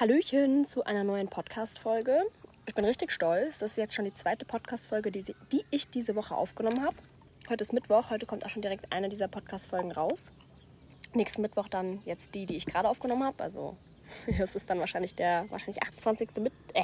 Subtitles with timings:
[0.00, 2.20] Hallöchen zu einer neuen Podcast-Folge.
[2.66, 3.60] Ich bin richtig stolz.
[3.60, 6.96] Das ist jetzt schon die zweite Podcast-Folge, die, die ich diese Woche aufgenommen habe.
[7.48, 10.32] Heute ist Mittwoch, heute kommt auch schon direkt eine dieser Podcast-Folgen raus.
[11.12, 13.40] Nächsten Mittwoch dann jetzt die, die ich gerade aufgenommen habe.
[13.40, 13.76] Also
[14.26, 16.28] es ist dann wahrscheinlich der wahrscheinlich 28.
[16.40, 16.82] Mit, äh,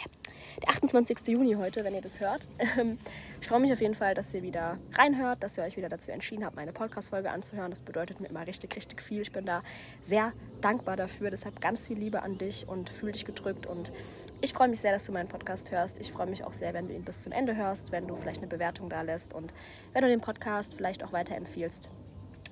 [0.63, 1.29] der 28.
[1.29, 2.47] Juni heute, wenn ihr das hört.
[2.79, 2.99] Ähm,
[3.41, 6.13] ich freue mich auf jeden Fall, dass ihr wieder reinhört, dass ihr euch wieder dazu
[6.13, 7.71] entschieden habt, meine Podcast-Folge anzuhören.
[7.71, 9.23] Das bedeutet mir immer richtig, richtig viel.
[9.23, 9.63] Ich bin da
[10.01, 11.31] sehr dankbar dafür.
[11.31, 13.67] Deshalb ganz viel Liebe an dich und fühl dich gedrückt.
[13.67, 13.93] Und
[14.41, 15.99] ich freue mich sehr, dass du meinen Podcast hörst.
[16.01, 18.39] Ich freue mich auch sehr, wenn du ihn bis zum Ende hörst, wenn du vielleicht
[18.39, 19.53] eine Bewertung da lässt und
[19.93, 21.91] wenn du den Podcast vielleicht auch weiterempfiehlst,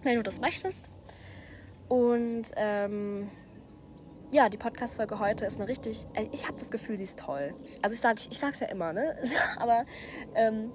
[0.02, 0.90] wenn du das möchtest.
[1.88, 3.28] Und ähm,
[4.30, 6.06] ja, die Podcast-Folge heute ist eine richtig.
[6.14, 7.54] Äh, ich habe das Gefühl, sie ist toll.
[7.82, 9.16] Also ich sage ich ja immer, ne?
[9.58, 9.84] Aber
[10.34, 10.70] ähm,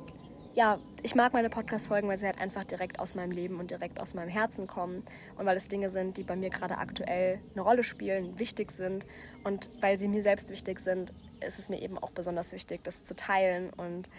[0.56, 4.00] ja, ich mag meine Podcast-Folgen, weil sie halt einfach direkt aus meinem Leben und direkt
[4.00, 5.04] aus meinem Herzen kommen.
[5.38, 9.06] Und weil es Dinge sind, die bei mir gerade aktuell eine Rolle spielen, wichtig sind.
[9.44, 11.14] Und weil sie mir selbst wichtig sind,
[11.46, 13.72] ist es mir eben auch besonders wichtig, das zu teilen.
[13.72, 14.10] Und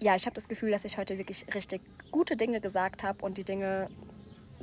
[0.00, 3.38] ja, ich habe das Gefühl, dass ich heute wirklich richtig gute Dinge gesagt habe und
[3.38, 3.88] die Dinge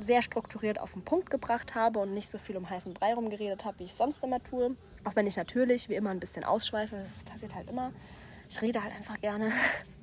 [0.04, 3.64] sehr strukturiert auf den Punkt gebracht habe und nicht so viel um heißen Brei rumgeredet
[3.64, 4.76] habe, wie ich sonst immer tue.
[5.04, 7.92] Auch wenn ich natürlich wie immer ein bisschen ausschweife, das passiert halt immer.
[8.48, 9.52] Ich rede halt einfach gerne.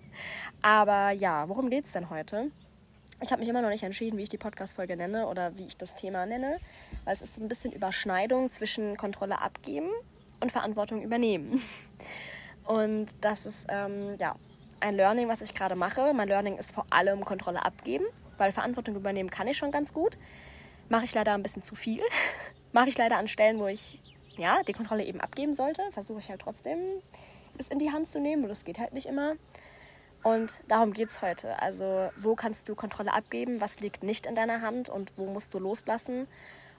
[0.61, 2.51] Aber ja, worum geht es denn heute?
[3.21, 5.77] Ich habe mich immer noch nicht entschieden, wie ich die Podcast-Folge nenne oder wie ich
[5.77, 6.59] das Thema nenne,
[7.03, 9.89] weil es ist so ein bisschen Überschneidung zwischen Kontrolle abgeben
[10.39, 11.61] und Verantwortung übernehmen.
[12.63, 14.35] Und das ist ähm, ja
[14.81, 16.13] ein Learning, was ich gerade mache.
[16.13, 18.05] Mein Learning ist vor allem Kontrolle abgeben
[18.37, 20.17] weil Verantwortung übernehmen kann ich schon ganz gut.
[20.89, 22.01] Mache ich leider ein bisschen zu viel.
[22.71, 23.99] Mache ich leider an Stellen, wo ich
[24.37, 25.81] ja, die Kontrolle eben abgeben sollte.
[25.91, 26.79] Versuche ich halt trotzdem,
[27.57, 29.35] es in die Hand zu nehmen und das geht halt nicht immer.
[30.23, 31.61] Und darum geht es heute.
[31.61, 33.61] Also, wo kannst du Kontrolle abgeben?
[33.61, 36.27] Was liegt nicht in deiner Hand und wo musst du loslassen?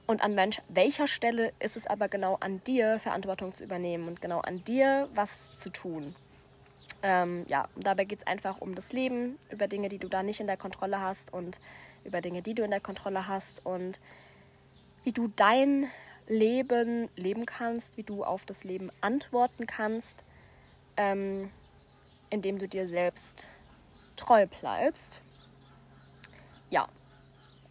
[0.07, 0.37] Und an
[0.69, 5.09] welcher Stelle ist es aber genau an dir, Verantwortung zu übernehmen und genau an dir,
[5.15, 6.15] was zu tun?
[7.03, 10.41] Ähm, ja, dabei geht es einfach um das Leben, über Dinge, die du da nicht
[10.41, 11.61] in der Kontrolle hast und
[12.05, 14.01] über Dinge, die du in der Kontrolle hast und
[15.05, 15.87] wie du dein
[16.27, 20.25] Leben leben kannst, wie du auf das Leben antworten kannst,
[20.97, 21.51] ähm,
[22.31, 23.47] indem du dir selbst
[24.17, 25.23] treu bleibst.
[26.69, 26.89] Ja,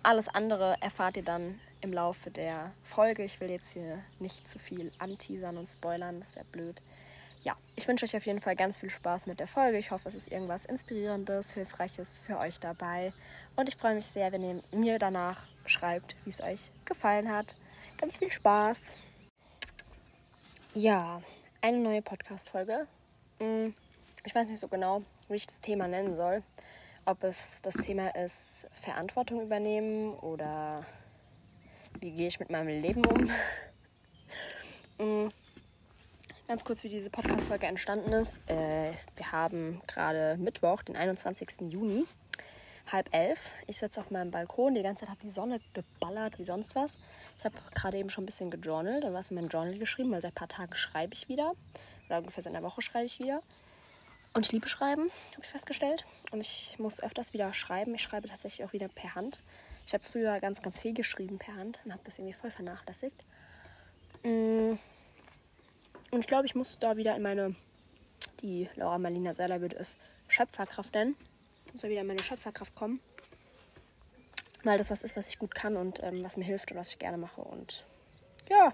[0.03, 3.23] alles andere erfahrt ihr dann im Laufe der Folge.
[3.23, 6.81] Ich will jetzt hier nicht zu viel anteasern und spoilern, das wäre blöd
[7.47, 9.77] ja, ich wünsche euch auf jeden Fall ganz viel Spaß mit der Folge.
[9.77, 13.13] Ich hoffe, es ist irgendwas Inspirierendes, Hilfreiches für euch dabei.
[13.55, 17.55] Und ich freue mich sehr, wenn ihr mir danach schreibt, wie es euch gefallen hat.
[17.97, 18.93] Ganz viel Spaß.
[20.73, 21.21] Ja,
[21.61, 22.85] eine neue Podcast-Folge.
[23.39, 23.73] Hm,
[24.25, 26.43] ich weiß nicht so genau, wie ich das Thema nennen soll.
[27.05, 30.83] Ob es das Thema ist, Verantwortung übernehmen oder
[32.01, 33.31] wie gehe ich mit meinem Leben um.
[36.47, 38.39] Ganz kurz, wie diese Podcast-Folge entstanden ist.
[38.49, 41.69] Äh, wir haben gerade Mittwoch, den 21.
[41.69, 42.05] Juni,
[42.89, 43.51] halb elf.
[43.67, 44.73] Ich sitze auf meinem Balkon.
[44.73, 46.97] Die ganze Zeit hat die Sonne geballert wie sonst was.
[47.37, 50.21] Ich habe gerade eben schon ein bisschen gejournalt und was in meinem Journal geschrieben, weil
[50.21, 51.51] seit ein paar Tagen schreibe ich wieder.
[52.05, 53.41] Oder ungefähr seit einer Woche schreibe ich wieder.
[54.33, 56.05] Und ich liebe Schreiben, habe ich festgestellt.
[56.31, 57.93] Und ich muss öfters wieder schreiben.
[57.93, 59.41] Ich schreibe tatsächlich auch wieder per Hand.
[59.85, 63.21] Ich habe früher ganz, ganz viel geschrieben per Hand und habe das irgendwie voll vernachlässigt.
[64.23, 64.77] Mmh
[66.11, 67.55] und ich glaube, ich muss da wieder in meine,
[68.41, 69.97] die Laura Marlina Seiler würde es
[70.27, 71.15] Schöpferkraft nennen.
[71.65, 72.99] Ich muss da wieder in meine Schöpferkraft kommen.
[74.63, 76.89] Weil das was ist, was ich gut kann und ähm, was mir hilft und was
[76.89, 77.41] ich gerne mache.
[77.41, 77.85] Und
[78.49, 78.73] ja.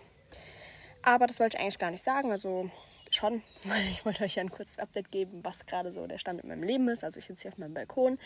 [1.02, 2.32] Aber das wollte ich eigentlich gar nicht sagen.
[2.32, 2.70] Also
[3.12, 6.42] schon, weil ich wollte euch ja ein kurzes Update geben, was gerade so der Stand
[6.42, 7.04] in meinem Leben ist.
[7.04, 8.18] Also ich sitze hier auf meinem Balkon,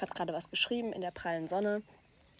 [0.00, 1.82] habe gerade was geschrieben in der prallen Sonne.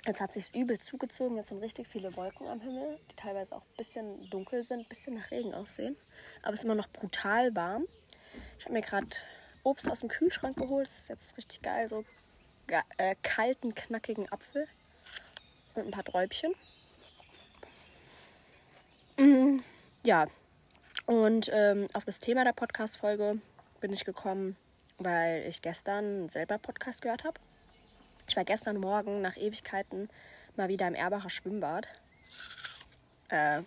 [0.07, 1.37] Jetzt hat sich übel zugezogen.
[1.37, 4.89] Jetzt sind richtig viele Wolken am Himmel, die teilweise auch ein bisschen dunkel sind, ein
[4.89, 5.97] bisschen nach Regen aussehen.
[6.43, 7.87] Aber es ist immer noch brutal warm.
[8.59, 9.09] Ich habe mir gerade
[9.63, 10.87] Obst aus dem Kühlschrank geholt.
[10.87, 11.89] Das ist jetzt richtig geil.
[11.89, 12.05] So
[12.97, 14.67] äh, kalten, knackigen Apfel
[15.75, 16.55] und ein paar Träubchen.
[19.17, 19.59] Mm,
[20.03, 20.29] ja,
[21.07, 23.41] und ähm, auf das Thema der Podcast-Folge
[23.81, 24.57] bin ich gekommen,
[24.99, 27.39] weil ich gestern selber Podcast gehört habe.
[28.31, 30.09] Ich war gestern Morgen nach Ewigkeiten
[30.55, 31.89] mal wieder im Erbacher Schwimmbad.
[33.29, 33.63] Äh,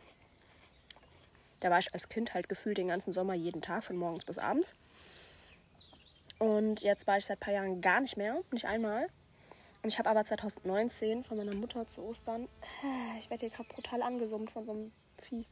[1.59, 4.37] da war ich als Kind halt gefühlt den ganzen Sommer jeden Tag, von morgens bis
[4.37, 4.73] abends.
[6.39, 9.07] Und jetzt war ich seit ein paar Jahren gar nicht mehr, nicht einmal.
[9.81, 12.47] Und ich habe aber 2019 von meiner Mutter zu Ostern,
[12.85, 14.93] äh, ich werde hier gerade brutal angesummt von so einem
[15.23, 15.45] Vieh.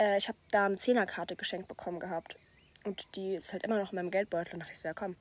[0.00, 2.34] Äh, ich habe da eine Zehnerkarte geschenkt bekommen gehabt.
[2.82, 4.54] Und die ist halt immer noch in meinem Geldbeutel.
[4.54, 5.14] Und dachte ich so, ja komm,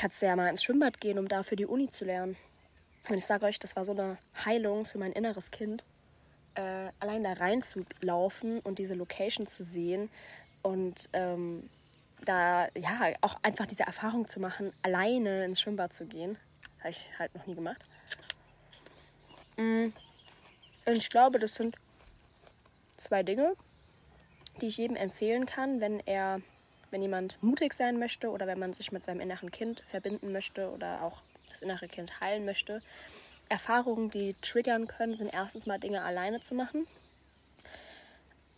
[0.00, 2.36] kannst du ja mal ins Schwimmbad gehen, um da für die Uni zu lernen.
[3.08, 5.84] Und ich sage euch, das war so eine Heilung für mein inneres Kind.
[6.54, 10.10] äh, allein da reinzulaufen und diese Location zu sehen
[10.62, 11.70] und ähm,
[12.24, 16.36] da ja auch einfach diese Erfahrung zu machen, alleine ins Schwimmbad zu gehen.
[16.80, 17.82] Habe ich halt noch nie gemacht.
[19.56, 19.88] Mm.
[20.86, 21.76] Und ich glaube, das sind
[22.96, 23.54] zwei Dinge,
[24.60, 26.40] die ich jedem empfehlen kann, wenn er,
[26.90, 30.70] wenn jemand mutig sein möchte oder wenn man sich mit seinem inneren Kind verbinden möchte
[30.70, 32.82] oder auch das innere Kind heilen möchte.
[33.48, 36.86] Erfahrungen, die triggern können, sind erstens mal Dinge alleine zu machen.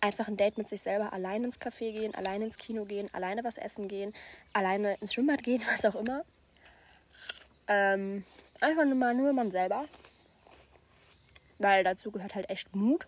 [0.01, 3.45] Einfach ein Date mit sich selber, alleine ins Café gehen, alleine ins Kino gehen, alleine
[3.45, 4.13] was essen gehen,
[4.53, 6.25] alleine ins Schwimmbad gehen, was auch immer.
[7.69, 8.25] Ähm,
[8.61, 9.87] einfach nur mal nur man selber.
[11.59, 13.07] Weil dazu gehört halt echt Mut.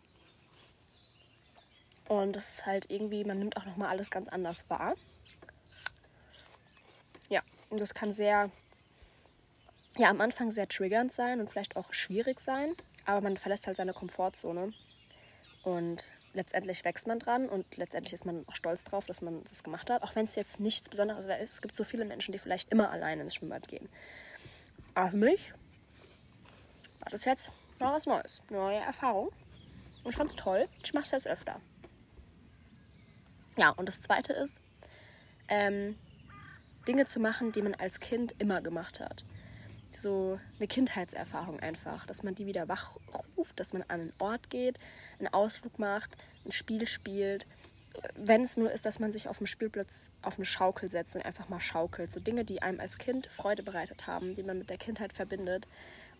[2.09, 4.95] Und das ist halt irgendwie, man nimmt auch nochmal alles ganz anders wahr.
[7.75, 8.53] Und das kann sehr,
[9.97, 12.73] ja, am Anfang sehr triggernd sein und vielleicht auch schwierig sein,
[13.05, 14.73] aber man verlässt halt seine Komfortzone.
[15.65, 19.65] Und letztendlich wächst man dran und letztendlich ist man auch stolz drauf, dass man das
[19.65, 20.05] gemacht hat.
[20.05, 21.55] Auch wenn es jetzt nichts Besonderes ist.
[21.55, 23.89] Es gibt so viele Menschen, die vielleicht immer alleine ins Schwimmbad gehen.
[24.95, 25.53] Aber für mich
[27.01, 27.51] war das jetzt
[27.81, 28.41] mal was Neues.
[28.51, 29.31] Neue Erfahrung.
[30.05, 30.69] Und ich fand es toll.
[30.85, 31.61] Ich mache es jetzt öfter.
[33.57, 34.61] Ja, und das Zweite ist,
[35.49, 35.97] ähm,
[36.87, 39.25] Dinge zu machen, die man als Kind immer gemacht hat.
[39.91, 44.79] So eine Kindheitserfahrung einfach, dass man die wieder wachruft, dass man an einen Ort geht,
[45.19, 47.47] einen Ausflug macht, ein Spiel spielt.
[48.17, 51.25] Wenn es nur ist, dass man sich auf dem Spielplatz auf eine Schaukel setzt und
[51.25, 52.11] einfach mal schaukelt.
[52.11, 55.69] So Dinge, die einem als Kind Freude bereitet haben, die man mit der Kindheit verbindet,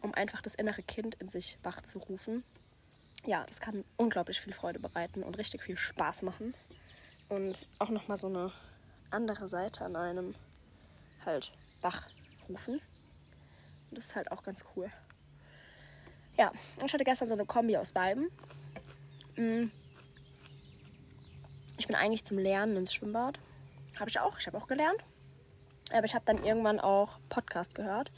[0.01, 2.45] um einfach das innere Kind in sich wachzurufen.
[3.27, 6.55] Ja, das kann unglaublich viel Freude bereiten und richtig viel Spaß machen
[7.29, 8.53] und auch nochmal so eine
[9.11, 10.35] andere Seite an einem
[11.27, 12.81] halt wachrufen.
[13.91, 14.91] Und das ist halt auch ganz cool.
[16.37, 16.53] Ja,
[16.85, 18.31] ich hatte gestern so eine Kombi aus beiden.
[19.37, 19.71] Mm.
[21.77, 23.39] Ich bin eigentlich zum Lernen ins Schwimmbad.
[23.99, 24.39] Habe ich auch.
[24.39, 25.03] Ich habe auch gelernt.
[25.93, 28.11] Aber ich habe dann irgendwann auch Podcast gehört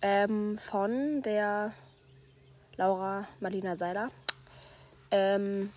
[0.00, 1.72] ähm, von der
[2.76, 4.10] Laura Marlina Seiler.
[5.10, 5.72] Ähm,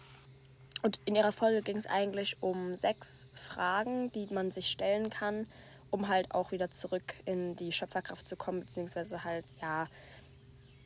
[0.83, 5.48] und in ihrer Folge ging es eigentlich um sechs Fragen, die man sich stellen kann,
[5.92, 9.86] um halt auch wieder zurück in die Schöpferkraft zu kommen, beziehungsweise halt, ja,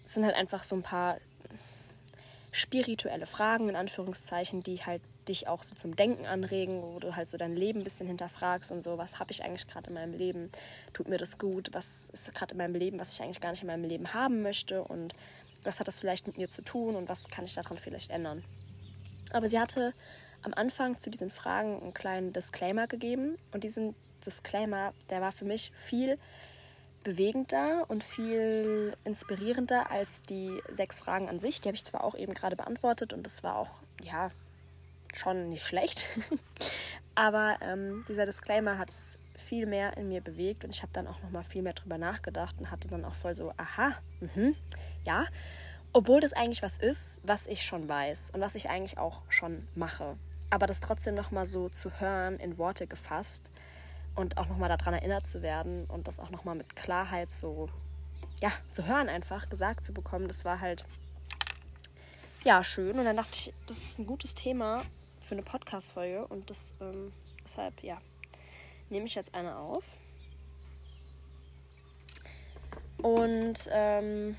[0.06, 1.18] es sind halt einfach so ein paar
[2.52, 7.30] spirituelle Fragen, in Anführungszeichen, die halt dich auch so zum Denken anregen, wo du halt
[7.30, 10.14] so dein Leben ein bisschen hinterfragst und so, was habe ich eigentlich gerade in meinem
[10.14, 10.52] Leben?
[10.94, 11.70] Tut mir das gut?
[11.74, 14.42] Was ist gerade in meinem Leben, was ich eigentlich gar nicht in meinem Leben haben
[14.42, 14.84] möchte?
[14.84, 15.14] Und
[15.64, 18.44] was hat das vielleicht mit mir zu tun und was kann ich daran vielleicht ändern?
[19.32, 19.94] Aber sie hatte
[20.42, 23.38] am Anfang zu diesen Fragen einen kleinen Disclaimer gegeben.
[23.52, 26.18] Und diesen Disclaimer, der war für mich viel
[27.04, 31.62] bewegender und viel inspirierender als die sechs Fragen an sich.
[31.62, 33.72] Die habe ich zwar auch eben gerade beantwortet und das war auch,
[34.04, 34.30] ja,
[35.14, 36.08] schon nicht schlecht.
[37.16, 41.08] Aber ähm, dieser Disclaimer hat es viel mehr in mir bewegt und ich habe dann
[41.08, 44.54] auch noch mal viel mehr drüber nachgedacht und hatte dann auch voll so, aha, mh,
[45.06, 45.26] ja.
[45.94, 49.68] Obwohl das eigentlich was ist, was ich schon weiß und was ich eigentlich auch schon
[49.76, 50.16] mache.
[50.50, 53.50] Aber das trotzdem nochmal so zu hören, in Worte gefasst
[54.16, 57.70] und auch nochmal daran erinnert zu werden und das auch nochmal mit Klarheit so,
[58.42, 60.86] ja, zu hören einfach, gesagt zu bekommen, das war halt,
[62.44, 62.98] ja, schön.
[62.98, 64.84] Und dann dachte ich, das ist ein gutes Thema
[65.20, 68.02] für eine Podcast-Folge und das, ähm, deshalb, ja,
[68.90, 69.98] nehme ich jetzt eine auf.
[73.02, 74.36] Und, ähm,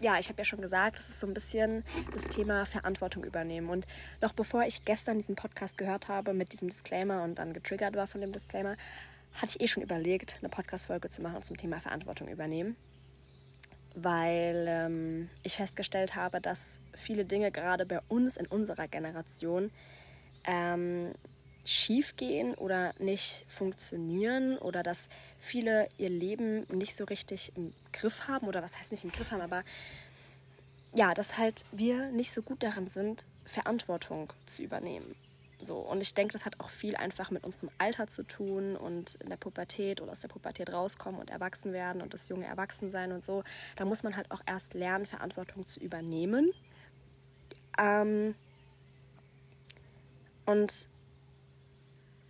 [0.00, 3.68] ja, ich habe ja schon gesagt, das ist so ein bisschen das Thema Verantwortung übernehmen.
[3.68, 3.86] Und
[4.20, 8.06] noch bevor ich gestern diesen Podcast gehört habe mit diesem Disclaimer und dann getriggert war
[8.06, 8.76] von dem Disclaimer,
[9.34, 12.76] hatte ich eh schon überlegt, eine Podcast-Folge zu machen zum Thema Verantwortung übernehmen.
[13.94, 19.72] Weil ähm, ich festgestellt habe, dass viele Dinge gerade bei uns in unserer Generation
[20.44, 21.12] ähm,
[21.68, 28.26] schief gehen oder nicht funktionieren oder dass viele ihr Leben nicht so richtig im Griff
[28.26, 29.62] haben oder was heißt nicht im Griff haben, aber
[30.94, 35.14] ja, dass halt wir nicht so gut darin sind, Verantwortung zu übernehmen.
[35.60, 39.16] So, und ich denke, das hat auch viel einfach mit unserem Alter zu tun und
[39.16, 43.12] in der Pubertät oder aus der Pubertät rauskommen und erwachsen werden und das junge Erwachsensein
[43.12, 43.44] und so.
[43.76, 46.50] Da muss man halt auch erst lernen, Verantwortung zu übernehmen.
[47.78, 48.34] Ähm,
[50.46, 50.88] und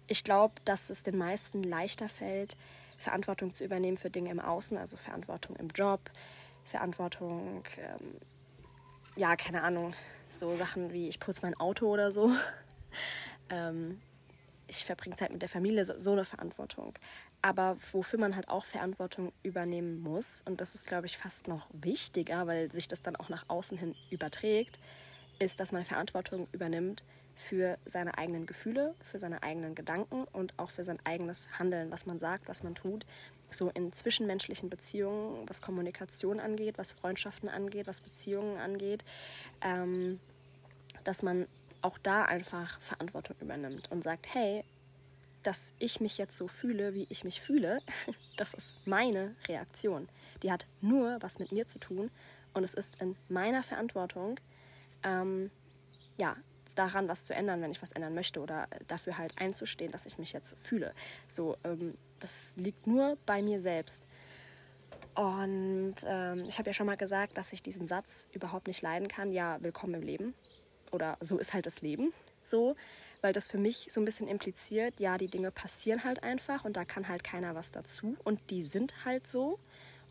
[0.08, 2.56] ich glaube, dass es den meisten leichter fällt,
[2.96, 6.00] Verantwortung zu übernehmen für Dinge im Außen, also Verantwortung im Job,
[6.64, 8.16] Verantwortung, ähm,
[9.16, 9.94] ja, keine Ahnung,
[10.32, 12.32] so Sachen wie ich putze mein Auto oder so.
[13.50, 14.00] ähm,
[14.66, 16.92] ich verbringe Zeit mit der Familie, so, so eine Verantwortung.
[17.40, 21.66] Aber wofür man halt auch Verantwortung übernehmen muss, und das ist, glaube ich, fast noch
[21.72, 24.78] wichtiger, weil sich das dann auch nach außen hin überträgt,
[25.38, 27.04] ist, dass man Verantwortung übernimmt
[27.38, 32.04] für seine eigenen Gefühle, für seine eigenen Gedanken und auch für sein eigenes Handeln, was
[32.04, 33.06] man sagt, was man tut.
[33.48, 39.04] So in zwischenmenschlichen Beziehungen, was Kommunikation angeht, was Freundschaften angeht, was Beziehungen angeht,
[39.60, 40.18] ähm,
[41.04, 41.46] dass man
[41.80, 44.64] auch da einfach Verantwortung übernimmt und sagt, hey,
[45.44, 47.80] dass ich mich jetzt so fühle, wie ich mich fühle,
[48.36, 50.08] das ist meine Reaktion.
[50.42, 52.10] Die hat nur was mit mir zu tun
[52.52, 54.40] und es ist in meiner Verantwortung,
[55.04, 55.52] ähm,
[56.18, 56.36] ja,
[56.78, 60.18] daran was zu ändern, wenn ich was ändern möchte oder dafür halt einzustehen, dass ich
[60.18, 60.94] mich jetzt fühle.
[61.26, 64.06] So, ähm, das liegt nur bei mir selbst.
[65.14, 69.08] Und ähm, ich habe ja schon mal gesagt, dass ich diesen Satz überhaupt nicht leiden
[69.08, 69.32] kann.
[69.32, 70.34] Ja, willkommen im Leben.
[70.92, 72.12] Oder so ist halt das Leben.
[72.42, 72.76] So,
[73.20, 76.76] weil das für mich so ein bisschen impliziert, ja, die Dinge passieren halt einfach und
[76.76, 79.58] da kann halt keiner was dazu und die sind halt so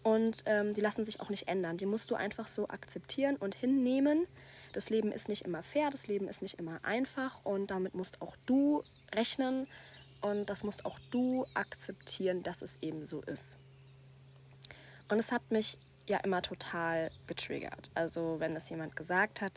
[0.04, 1.78] und ähm, die lassen sich auch nicht ändern.
[1.78, 4.28] Die musst du einfach so akzeptieren und hinnehmen
[4.77, 8.22] das Leben ist nicht immer fair, das Leben ist nicht immer einfach und damit musst
[8.22, 9.67] auch du rechnen
[10.22, 13.57] und das musst auch du akzeptieren, dass es eben so ist.
[15.10, 17.89] Und es hat mich ja immer total getriggert.
[17.96, 19.53] Also wenn das jemand gesagt hat,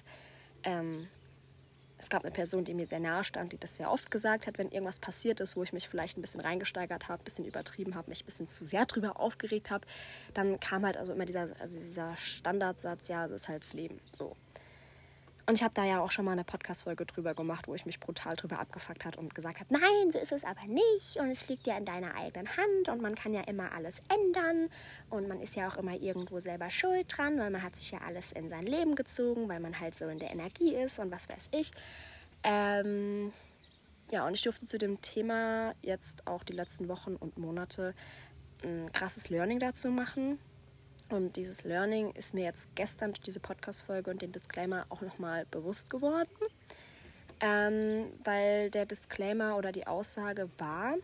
[0.62, 1.06] ähm,
[1.98, 4.56] es gab eine Person, die mir sehr nahe stand, die das sehr oft gesagt hat,
[4.56, 7.94] wenn irgendwas passiert ist, wo ich mich vielleicht ein bisschen reingesteigert habe, ein bisschen übertrieben
[7.94, 9.86] habe, mich ein bisschen zu sehr drüber aufgeregt habe,
[10.32, 13.98] dann kam halt also immer dieser, also dieser Standardsatz, ja, so ist halt das Leben.
[14.12, 14.34] So.
[15.50, 17.98] Und ich habe da ja auch schon mal eine Podcast-Folge drüber gemacht, wo ich mich
[17.98, 21.16] brutal drüber abgefuckt habe und gesagt habe, nein, so ist es aber nicht.
[21.16, 24.68] Und es liegt ja in deiner eigenen Hand und man kann ja immer alles ändern.
[25.08, 27.98] Und man ist ja auch immer irgendwo selber schuld dran, weil man hat sich ja
[28.06, 31.28] alles in sein Leben gezogen, weil man halt so in der Energie ist und was
[31.28, 31.72] weiß ich.
[32.44, 33.32] Ähm,
[34.12, 37.96] ja, und ich durfte zu dem Thema jetzt auch die letzten Wochen und Monate
[38.62, 40.38] ein krasses Learning dazu machen
[41.10, 45.44] und dieses Learning ist mir jetzt gestern durch diese Podcast-Folge und den Disclaimer auch nochmal
[45.50, 46.30] bewusst geworden,
[47.40, 50.94] ähm, weil der Disclaimer oder die Aussage war,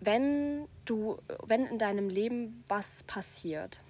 [0.00, 3.80] wenn du, wenn in deinem Leben was passiert,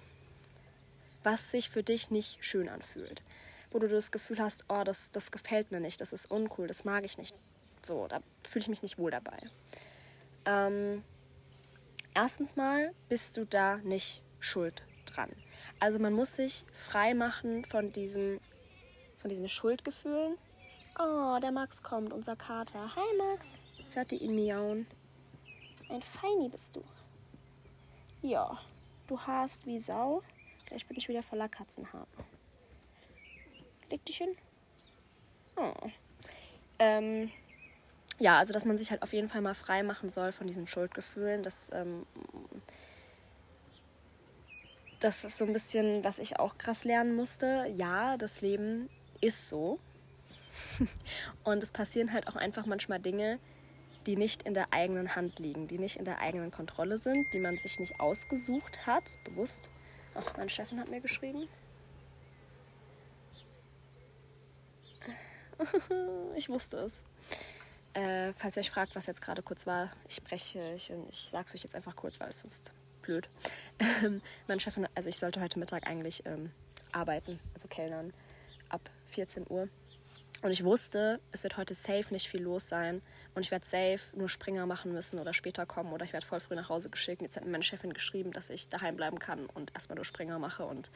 [1.23, 3.23] was sich für dich nicht schön anfühlt,
[3.71, 6.83] wo du das Gefühl hast, oh, das, das gefällt mir nicht, das ist uncool, das
[6.83, 7.35] mag ich nicht,
[7.81, 9.37] so, da fühle ich mich nicht wohl dabei.
[10.45, 11.03] Ähm,
[12.13, 15.29] erstens mal bist du da nicht Schuld dran.
[15.79, 18.41] Also man muss sich frei machen von diesem,
[19.19, 20.37] von diesen Schuldgefühlen.
[20.99, 22.95] Oh, der Max kommt, unser Kater.
[22.95, 23.59] Hi Max.
[23.93, 24.87] Hört ihr ihn miauen?
[25.89, 26.83] Ein Feini bist du.
[28.21, 28.59] Ja,
[29.07, 30.21] du hast wie Sau.
[30.65, 32.07] Gleich bin ich wieder voller Katzenhaar.
[33.89, 34.35] Leg dich hin.
[35.55, 35.73] Oh.
[36.79, 37.29] Ähm,
[38.19, 40.67] ja, also dass man sich halt auf jeden Fall mal frei machen soll von diesen
[40.67, 41.43] Schuldgefühlen.
[41.43, 42.05] Das ähm,
[45.01, 47.65] das ist so ein bisschen, was ich auch krass lernen musste.
[47.75, 48.87] Ja, das Leben
[49.19, 49.79] ist so.
[51.43, 53.39] Und es passieren halt auch einfach manchmal Dinge,
[54.05, 57.39] die nicht in der eigenen Hand liegen, die nicht in der eigenen Kontrolle sind, die
[57.39, 59.69] man sich nicht ausgesucht hat, bewusst.
[60.13, 61.47] Ach, meine Chefin hat mir geschrieben.
[66.35, 67.05] ich wusste es.
[67.93, 71.45] Äh, falls ihr euch fragt, was jetzt gerade kurz war, ich spreche, ich, ich sage
[71.47, 72.71] es euch jetzt einfach kurz, weil es sonst
[73.11, 73.29] blöd.
[73.79, 76.51] Ähm, mein Chef, also ich sollte heute Mittag eigentlich ähm,
[76.91, 78.13] arbeiten, also Kellnern,
[78.69, 79.67] ab 14 Uhr.
[80.43, 83.01] Und ich wusste, es wird heute safe nicht viel los sein.
[83.35, 86.39] Und ich werde safe nur Springer machen müssen oder später kommen oder ich werde voll
[86.39, 87.21] früh nach Hause geschickt.
[87.21, 90.39] Jetzt hat mir meine Chefin geschrieben, dass ich daheim bleiben kann und erstmal nur Springer
[90.39, 90.89] mache und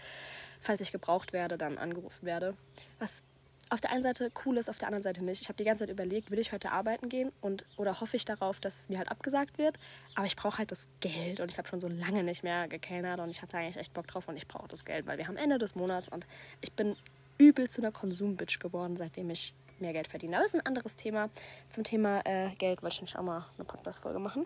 [0.59, 2.55] falls ich gebraucht werde, dann angerufen werde.
[2.99, 3.23] Was
[3.69, 5.41] auf der einen Seite cool ist, auf der anderen Seite nicht.
[5.41, 8.25] Ich habe die ganze Zeit überlegt, will ich heute arbeiten gehen und oder hoffe ich
[8.25, 9.77] darauf, dass mir halt abgesagt wird.
[10.13, 13.19] Aber ich brauche halt das Geld und ich habe schon so lange nicht mehr gekellnert
[13.19, 15.37] und ich hatte eigentlich echt Bock drauf und ich brauche das Geld, weil wir haben
[15.37, 16.27] Ende des Monats und
[16.61, 16.95] ich bin
[17.37, 20.37] übel zu einer Konsumbitch geworden, seitdem ich mehr Geld verdiene.
[20.37, 21.29] Aber das ist ein anderes Thema.
[21.69, 24.45] Zum Thema äh, Geld wollte ich nämlich auch mal eine Podcast-Folge machen.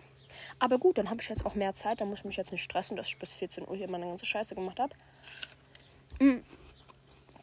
[0.58, 2.62] Aber gut, dann habe ich jetzt auch mehr Zeit, dann muss ich mich jetzt nicht
[2.62, 4.94] stressen, dass ich bis 14 Uhr hier meine ganze Scheiße gemacht habe.
[6.18, 6.42] Mhm.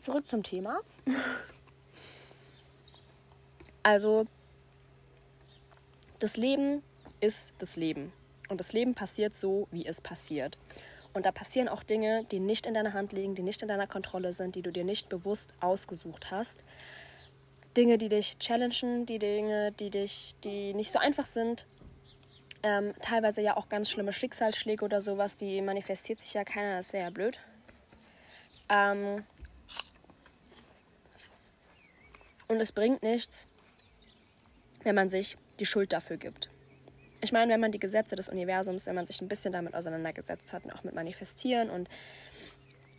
[0.01, 0.79] Zurück zum Thema.
[3.87, 4.25] Also,
[6.19, 6.83] das Leben
[7.21, 8.11] ist das Leben.
[8.49, 10.57] Und das Leben passiert so, wie es passiert.
[11.13, 13.87] Und da passieren auch Dinge, die nicht in deiner Hand liegen, die nicht in deiner
[13.87, 16.65] Kontrolle sind, die du dir nicht bewusst ausgesucht hast.
[17.77, 21.65] Dinge, die dich challengen, die Dinge, die dich, die nicht so einfach sind.
[22.63, 26.91] Ähm, teilweise ja auch ganz schlimme Schicksalsschläge oder sowas, die manifestiert sich ja keiner, das
[26.91, 27.39] wäre ja blöd.
[28.67, 29.23] Ähm,
[32.49, 33.47] und es bringt nichts,
[34.87, 36.49] wenn man sich die Schuld dafür gibt.
[37.19, 40.53] Ich meine, wenn man die Gesetze des Universums, wenn man sich ein bisschen damit auseinandergesetzt
[40.53, 41.89] hat und auch mit Manifestieren und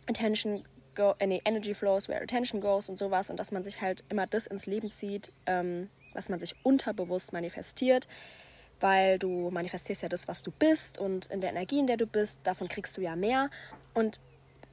[0.07, 3.81] Intention go, äh, nee, Energy flows where attention goes und sowas und dass man sich
[3.81, 8.07] halt immer das ins Leben zieht, ähm, was man sich unterbewusst manifestiert,
[8.79, 12.05] weil du manifestierst ja das, was du bist und in der Energie, in der du
[12.05, 13.49] bist, davon kriegst du ja mehr
[13.95, 14.21] und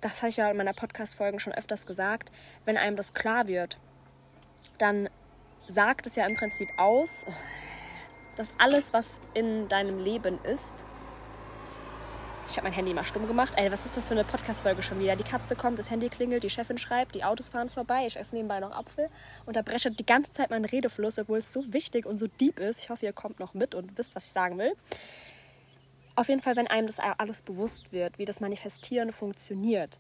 [0.03, 2.31] das habe ich ja in meiner Podcast-Folgen schon öfters gesagt,
[2.67, 3.79] wenn einem das klar wird,
[4.79, 5.09] dann
[5.67, 7.27] sagt es ja im Prinzip aus,
[8.37, 10.85] dass alles, was in deinem Leben ist,
[12.49, 13.55] ich habe mein Handy mal stumm gemacht.
[13.57, 15.17] Ey, was ist das für eine Podcast-Folge schon wieder?
[15.17, 18.37] Die Katze kommt, das Handy klingelt, die Chefin schreibt, die Autos fahren vorbei, ich esse
[18.37, 19.09] nebenbei noch Apfel
[19.47, 22.61] und da brescht die ganze Zeit mein Redefluss, obwohl es so wichtig und so deep
[22.61, 22.81] ist.
[22.81, 24.73] Ich hoffe, ihr kommt noch mit und wisst, was ich sagen will.
[26.15, 29.99] Auf jeden Fall, wenn einem das alles bewusst wird, wie das Manifestieren funktioniert,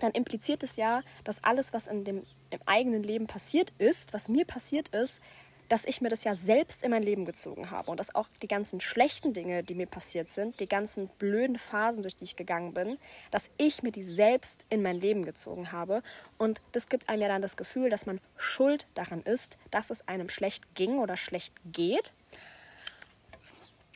[0.00, 4.28] dann impliziert es ja, dass alles, was in dem im eigenen Leben passiert ist, was
[4.28, 5.20] mir passiert ist,
[5.68, 8.48] dass ich mir das ja selbst in mein Leben gezogen habe und dass auch die
[8.48, 12.74] ganzen schlechten Dinge, die mir passiert sind, die ganzen blöden Phasen, durch die ich gegangen
[12.74, 12.98] bin,
[13.30, 16.02] dass ich mir die selbst in mein Leben gezogen habe.
[16.38, 20.06] Und das gibt einem ja dann das Gefühl, dass man schuld daran ist, dass es
[20.06, 22.12] einem schlecht ging oder schlecht geht.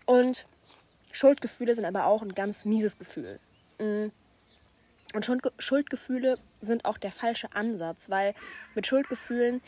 [0.07, 0.47] Und
[1.13, 3.39] Schuldgefühle sind aber auch ein ganz mieses Gefühl.
[5.15, 8.35] Und Schuldgefühle sind auch der falsche Ansatz, weil
[8.75, 9.63] mit Schuldgefühlen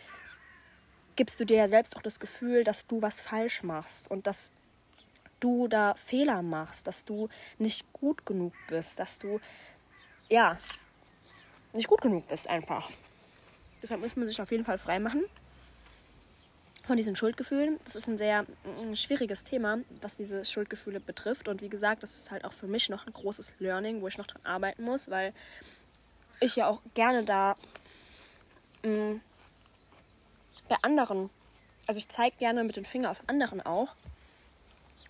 [1.17, 4.53] gibst du dir ja selbst auch das Gefühl, dass du was falsch machst und dass
[5.41, 7.29] du da Fehler machst, dass du
[7.59, 9.41] nicht gut genug bist, dass du
[10.29, 10.59] ja
[11.73, 12.91] nicht gut genug bist einfach.
[13.83, 15.25] Deshalb muss man sich auf jeden Fall frei machen
[16.91, 17.79] von diesen Schuldgefühlen.
[17.85, 18.45] Das ist ein sehr
[18.83, 21.47] ein schwieriges Thema, was diese Schuldgefühle betrifft.
[21.47, 24.19] Und wie gesagt, das ist halt auch für mich noch ein großes Learning, wo ich
[24.19, 25.33] noch dran arbeiten muss, weil
[26.41, 27.55] ich ja auch gerne da
[28.83, 29.21] mh, mm,
[30.69, 31.31] bei anderen,
[31.87, 33.95] also ich zeige gerne mit dem Finger auf anderen auch,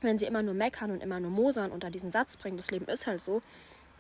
[0.02, 2.70] wenn sie immer nur meckern und immer nur mosern und da diesen Satz bringen, das
[2.70, 3.40] Leben ist halt so,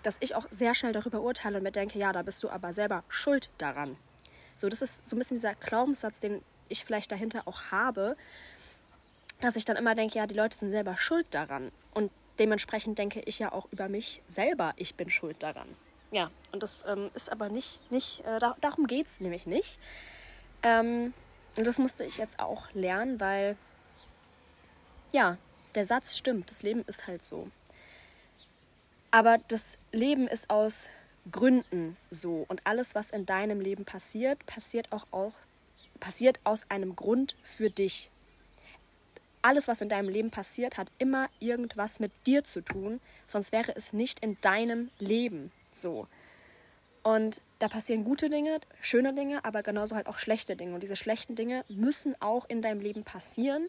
[0.02, 2.74] dass ich auch sehr schnell darüber urteile und mir denke, ja, da bist du aber
[2.74, 3.96] selber schuld daran.
[4.54, 8.16] So, das ist so ein bisschen dieser Glaubenssatz, den ich vielleicht dahinter auch habe,
[9.40, 11.70] dass ich dann immer denke, ja, die Leute sind selber schuld daran.
[11.94, 15.68] Und dementsprechend denke ich ja auch über mich selber, ich bin schuld daran.
[16.10, 19.78] Ja, und das ähm, ist aber nicht, nicht äh, da, darum geht es nämlich nicht.
[20.62, 21.14] Ähm,
[21.56, 23.56] und das musste ich jetzt auch lernen, weil,
[25.12, 25.36] ja,
[25.74, 27.48] der Satz stimmt, das Leben ist halt so.
[29.10, 30.88] Aber das Leben ist aus
[31.30, 32.44] Gründen so.
[32.48, 35.34] Und alles, was in deinem Leben passiert, passiert auch, auch
[36.00, 38.10] passiert aus einem Grund für dich.
[39.42, 43.74] Alles, was in deinem Leben passiert, hat immer irgendwas mit dir zu tun, sonst wäre
[43.74, 46.06] es nicht in deinem Leben so.
[47.02, 50.74] Und da passieren gute Dinge, schöne Dinge, aber genauso halt auch schlechte Dinge.
[50.74, 53.68] Und diese schlechten Dinge müssen auch in deinem Leben passieren,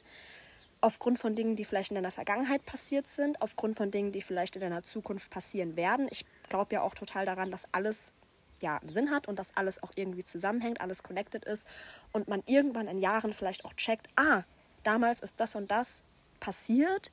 [0.81, 4.55] aufgrund von Dingen, die vielleicht in deiner Vergangenheit passiert sind, aufgrund von Dingen, die vielleicht
[4.55, 6.07] in deiner Zukunft passieren werden.
[6.09, 8.13] Ich glaube ja auch total daran, dass alles
[8.61, 11.67] ja einen Sinn hat und dass alles auch irgendwie zusammenhängt, alles connected ist
[12.11, 14.43] und man irgendwann in Jahren vielleicht auch checkt, ah,
[14.83, 16.03] damals ist das und das
[16.39, 17.11] passiert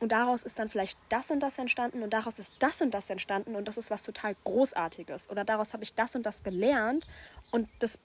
[0.00, 3.10] und daraus ist dann vielleicht das und das entstanden und daraus ist das und das
[3.10, 7.06] entstanden und das ist was total Großartiges oder daraus habe ich das und das gelernt
[7.50, 8.00] und das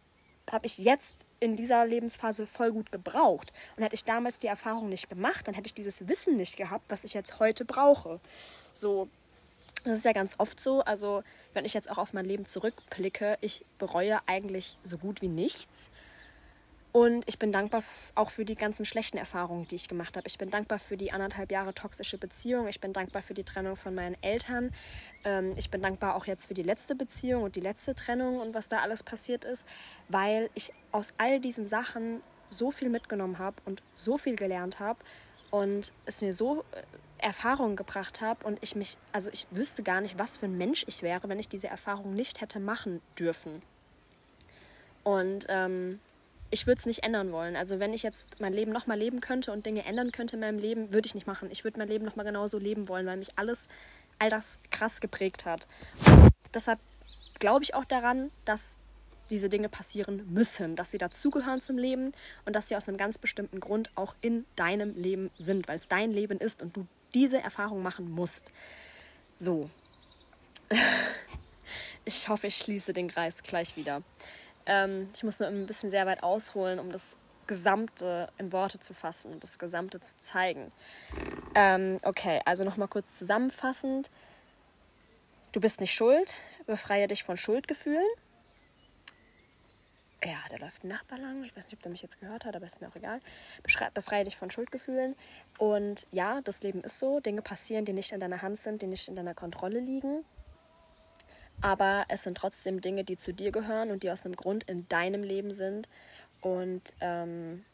[0.51, 3.51] habe ich jetzt in dieser Lebensphase voll gut gebraucht.
[3.75, 6.85] Und hätte ich damals die Erfahrung nicht gemacht, dann hätte ich dieses Wissen nicht gehabt,
[6.89, 8.19] was ich jetzt heute brauche.
[8.73, 9.09] So,
[9.83, 10.81] das ist ja ganz oft so.
[10.81, 15.29] Also, wenn ich jetzt auch auf mein Leben zurückblicke, ich bereue eigentlich so gut wie
[15.29, 15.91] nichts.
[16.93, 17.83] Und ich bin dankbar
[18.15, 20.27] auch für die ganzen schlechten Erfahrungen, die ich gemacht habe.
[20.27, 22.67] Ich bin dankbar für die anderthalb Jahre toxische Beziehung.
[22.67, 24.71] Ich bin dankbar für die Trennung von meinen Eltern.
[25.23, 28.55] Ähm, ich bin dankbar auch jetzt für die letzte Beziehung und die letzte Trennung und
[28.55, 29.67] was da alles passiert ist,
[30.09, 34.97] weil ich aus all diesen Sachen so viel mitgenommen habe und so viel gelernt habe
[35.51, 36.63] und es mir so
[37.19, 40.85] Erfahrungen gebracht habe und ich mich, also ich wüsste gar nicht, was für ein Mensch
[40.87, 43.61] ich wäre, wenn ich diese Erfahrung nicht hätte machen dürfen.
[45.03, 45.99] Und ähm,
[46.49, 47.55] ich würde es nicht ändern wollen.
[47.55, 50.59] Also wenn ich jetzt mein Leben nochmal leben könnte und Dinge ändern könnte in meinem
[50.59, 51.49] Leben, würde ich nicht machen.
[51.51, 53.67] Ich würde mein Leben nochmal genauso leben wollen, weil mich alles,
[54.19, 55.67] all das krass geprägt hat.
[56.07, 56.79] Und deshalb
[57.39, 58.77] glaube ich auch daran, dass
[59.29, 62.13] diese Dinge passieren müssen, dass sie dazugehören zum Leben
[62.45, 65.87] und dass sie aus einem ganz bestimmten Grund auch in deinem Leben sind, weil es
[65.87, 68.51] dein Leben ist und du diese Erfahrung machen musst.
[69.37, 69.69] So.
[72.09, 74.01] Ich hoffe, ich schließe den Kreis gleich wieder.
[74.65, 78.93] Ähm, ich muss nur ein bisschen sehr weit ausholen, um das Gesamte in Worte zu
[78.93, 80.71] fassen und das Gesamte zu zeigen.
[81.53, 84.09] Ähm, okay, also nochmal kurz zusammenfassend.
[85.51, 88.07] Du bist nicht schuld, befreie dich von Schuldgefühlen
[90.31, 91.43] ja, da läuft ein Nachbar lang.
[91.43, 93.19] Ich weiß nicht, ob der mich jetzt gehört hat, aber ist mir auch egal.
[93.63, 95.15] Beschrei befreie dich von Schuldgefühlen.
[95.57, 97.19] Und ja, das Leben ist so.
[97.19, 100.25] Dinge passieren, die nicht in deiner Hand sind, die nicht in deiner Kontrolle liegen.
[101.61, 104.87] aber es sind trotzdem Dinge, die zu dir gehören und die aus einem Grund in
[104.89, 105.87] deinem Leben sind
[106.41, 107.65] und ähm,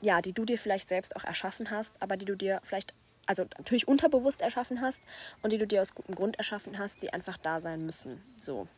[0.00, 2.92] ja, die du dir vielleicht selbst auch erschaffen hast, aber die du dir vielleicht,
[3.26, 5.02] also natürlich unterbewusst erschaffen hast
[5.42, 8.22] und die du dir aus gutem Grund erschaffen hast, die einfach da sein müssen.
[8.36, 8.68] So.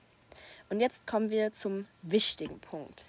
[0.70, 3.05] Und jetzt kommen wir zum wichtigen Punkt.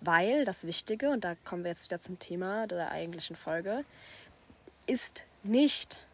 [0.00, 3.84] Weil das Wichtige, und da kommen wir jetzt wieder zum Thema der eigentlichen Folge,
[4.86, 6.06] ist nicht,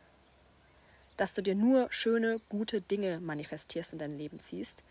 [1.17, 4.83] dass du dir nur schöne, gute Dinge manifestierst und dein Leben ziehst,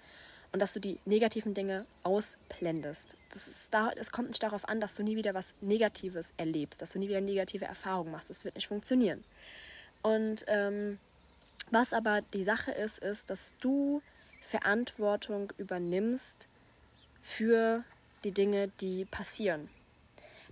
[0.52, 3.18] und dass du die negativen Dinge ausblendest.
[3.34, 6.94] Ist da, es kommt nicht darauf an, dass du nie wieder was Negatives erlebst, dass
[6.94, 8.30] du nie wieder negative Erfahrungen machst.
[8.30, 9.24] Das wird nicht funktionieren.
[10.02, 11.00] Und ähm,
[11.70, 14.02] was aber die Sache ist, ist, dass du
[14.48, 16.48] Verantwortung übernimmst
[17.20, 17.84] für
[18.24, 19.70] die Dinge, die passieren.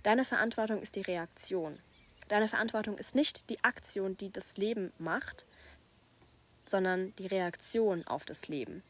[0.02, 1.78] Deine Verantwortung ist die Reaktion.
[2.28, 5.46] Deine Verantwortung ist nicht die Aktion, die das Leben macht,
[6.66, 8.82] sondern die Reaktion auf das Leben.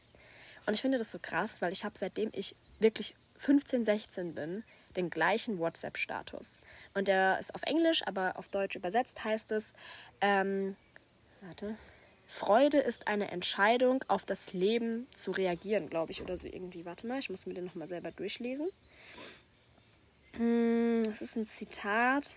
[0.65, 4.65] Und ich finde das so krass, weil ich habe seitdem ich wirklich 15, 16 bin,
[4.97, 6.59] den gleichen WhatsApp-Status.
[6.93, 9.73] Und der ist auf Englisch, aber auf Deutsch übersetzt heißt es,
[10.19, 10.75] ähm,
[11.41, 11.77] warte,
[12.27, 16.85] Freude ist eine Entscheidung, auf das Leben zu reagieren, glaube ich, oder so irgendwie.
[16.85, 18.67] Warte mal, ich muss mir den nochmal selber durchlesen.
[20.35, 22.35] Hm, das ist ein Zitat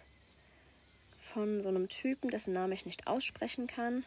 [1.18, 4.05] von so einem Typen, dessen Namen ich nicht aussprechen kann.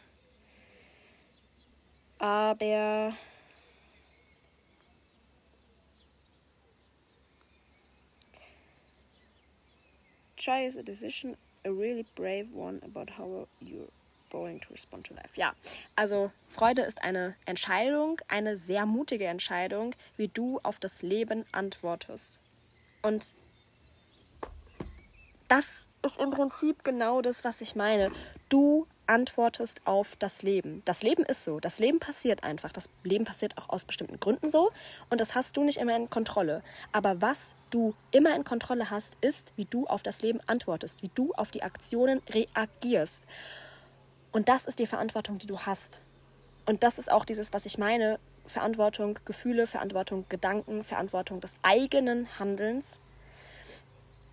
[2.18, 3.14] Aber
[10.36, 13.88] Try is a decision, a really brave one about how you're
[14.34, 15.36] going to respond to life.
[15.36, 15.54] Ja,
[15.94, 22.40] also Freude ist eine Entscheidung, eine sehr mutige Entscheidung, wie du auf das Leben antwortest.
[23.02, 23.32] Und
[25.46, 28.10] das ist im Prinzip genau das, was ich meine.
[28.48, 30.82] Du antwortest auf das Leben.
[30.84, 31.60] Das Leben ist so.
[31.60, 32.72] Das Leben passiert einfach.
[32.72, 34.72] Das Leben passiert auch aus bestimmten Gründen so.
[35.10, 36.62] Und das hast du nicht immer in Kontrolle.
[36.92, 41.10] Aber was du immer in Kontrolle hast, ist, wie du auf das Leben antwortest, wie
[41.14, 43.26] du auf die Aktionen reagierst.
[44.34, 46.02] Und das ist die Verantwortung, die du hast.
[46.66, 48.18] Und das ist auch dieses, was ich meine.
[48.46, 53.00] Verantwortung, Gefühle, Verantwortung, Gedanken, Verantwortung des eigenen Handelns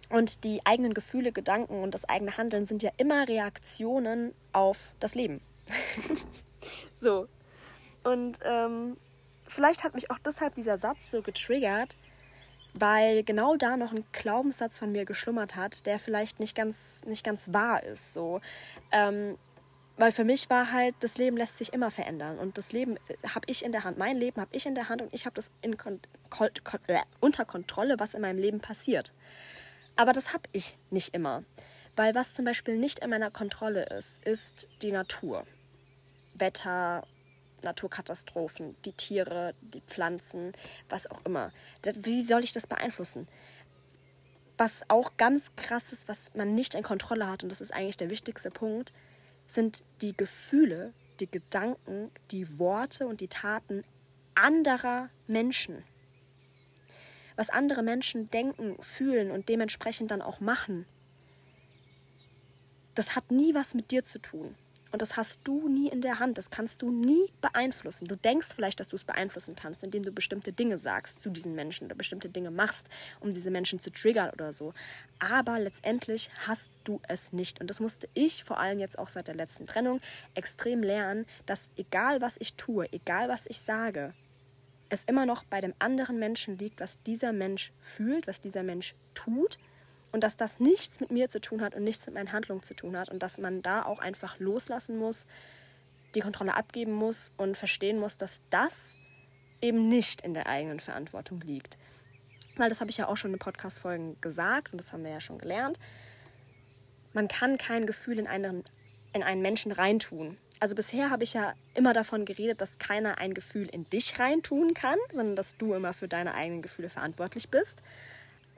[0.09, 5.15] und die eigenen Gefühle, Gedanken und das eigene Handeln sind ja immer Reaktionen auf das
[5.15, 5.39] Leben.
[6.99, 7.27] so.
[8.03, 8.97] Und ähm,
[9.47, 11.95] vielleicht hat mich auch deshalb dieser Satz so getriggert,
[12.73, 17.23] weil genau da noch ein Glaubenssatz von mir geschlummert hat, der vielleicht nicht ganz, nicht
[17.23, 18.13] ganz wahr ist.
[18.15, 18.41] So.
[18.91, 19.37] Ähm,
[20.01, 23.15] weil für mich war halt, das Leben lässt sich immer verändern und das Leben äh,
[23.35, 23.99] habe ich in der Hand.
[23.99, 25.99] Mein Leben habe ich in der Hand und ich habe das in Kon
[26.31, 29.13] Kon Kon äh, unter Kontrolle, was in meinem Leben passiert.
[29.95, 31.43] Aber das habe ich nicht immer.
[31.95, 35.45] Weil was zum Beispiel nicht in meiner Kontrolle ist, ist die Natur.
[36.33, 37.05] Wetter,
[37.61, 40.53] Naturkatastrophen, die Tiere, die Pflanzen,
[40.89, 41.51] was auch immer.
[41.93, 43.27] Wie soll ich das beeinflussen?
[44.57, 47.97] Was auch ganz krass ist, was man nicht in Kontrolle hat, und das ist eigentlich
[47.97, 48.93] der wichtigste Punkt,
[49.53, 53.83] sind die Gefühle, die Gedanken, die Worte und die Taten
[54.35, 55.83] anderer Menschen
[57.41, 60.85] was andere Menschen denken, fühlen und dementsprechend dann auch machen,
[62.93, 64.55] das hat nie was mit dir zu tun.
[64.91, 66.37] Und das hast du nie in der Hand.
[66.37, 68.07] Das kannst du nie beeinflussen.
[68.07, 71.55] Du denkst vielleicht, dass du es beeinflussen kannst, indem du bestimmte Dinge sagst zu diesen
[71.55, 72.87] Menschen oder bestimmte Dinge machst,
[73.21, 74.73] um diese Menschen zu triggern oder so.
[75.19, 77.61] Aber letztendlich hast du es nicht.
[77.61, 80.01] Und das musste ich vor allem jetzt auch seit der letzten Trennung
[80.35, 84.13] extrem lernen, dass egal was ich tue, egal was ich sage,
[84.89, 88.93] es immer noch bei dem anderen Menschen liegt, was dieser Mensch fühlt, was dieser Mensch
[89.13, 89.57] tut
[90.11, 92.73] und dass das nichts mit mir zu tun hat und nichts mit meinen Handlungen zu
[92.73, 95.25] tun hat und dass man da auch einfach loslassen muss,
[96.15, 98.95] die Kontrolle abgeben muss und verstehen muss, dass das
[99.61, 101.77] eben nicht in der eigenen Verantwortung liegt.
[102.57, 105.21] Weil das habe ich ja auch schon in Podcast-Folgen gesagt und das haben wir ja
[105.21, 105.79] schon gelernt.
[107.13, 108.63] Man kann kein Gefühl in einen,
[109.13, 110.37] in einen Menschen reintun.
[110.59, 114.73] Also bisher habe ich ja immer davon geredet, dass keiner ein Gefühl in dich reintun
[114.73, 117.81] kann, sondern dass du immer für deine eigenen Gefühle verantwortlich bist.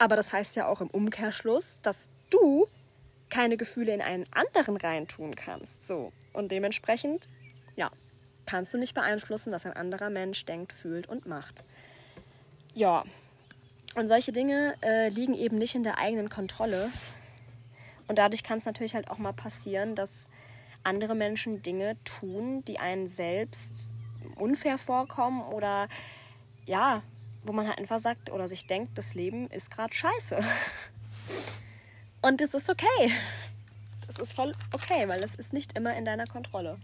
[0.03, 2.67] Aber das heißt ja auch im Umkehrschluss, dass du
[3.29, 5.87] keine Gefühle in einen anderen reintun kannst.
[5.87, 6.11] So.
[6.33, 7.29] Und dementsprechend,
[7.77, 7.89] ja,
[8.45, 11.63] kannst du nicht beeinflussen, was ein anderer Mensch denkt, fühlt und macht.
[12.73, 13.05] Ja.
[13.95, 16.89] Und solche Dinge äh, liegen eben nicht in der eigenen Kontrolle.
[18.09, 20.27] Und dadurch kann es natürlich halt auch mal passieren, dass
[20.83, 23.93] andere Menschen Dinge tun, die einen selbst
[24.35, 25.87] unfair vorkommen oder
[26.65, 27.03] ja,
[27.43, 30.39] wo man halt einfach sagt oder sich denkt, das Leben ist gerade scheiße.
[32.21, 33.11] Und es ist okay.
[34.07, 36.77] Das ist voll okay, weil es ist nicht immer in deiner Kontrolle.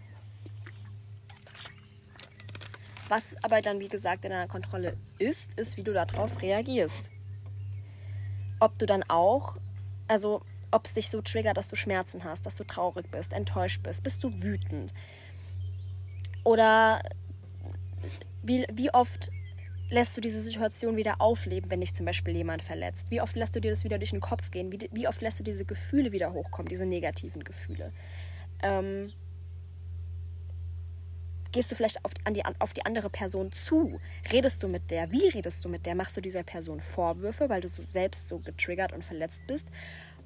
[3.08, 7.12] Was aber dann, wie gesagt, in deiner Kontrolle ist, ist, wie du darauf reagierst.
[8.60, 9.56] Ob du dann auch,
[10.08, 10.42] also
[10.72, 14.04] ob es dich so triggert, dass du Schmerzen hast, dass du traurig bist, enttäuscht bist,
[14.04, 14.94] bist du wütend.
[16.44, 17.02] Oder
[18.44, 19.32] wie, wie oft
[19.90, 23.10] lässt du diese Situation wieder aufleben, wenn dich zum Beispiel jemand verletzt?
[23.10, 24.72] Wie oft lässt du dir das wieder durch den Kopf gehen?
[24.72, 27.92] Wie, wie oft lässt du diese Gefühle wieder hochkommen, diese negativen Gefühle?
[28.62, 29.12] Ähm,
[31.52, 34.00] gehst du vielleicht auf, an die, auf die andere Person zu?
[34.32, 35.12] Redest du mit der?
[35.12, 35.96] Wie redest du mit der?
[35.96, 39.70] Machst du dieser Person Vorwürfe, weil du so selbst so getriggert und verletzt bist?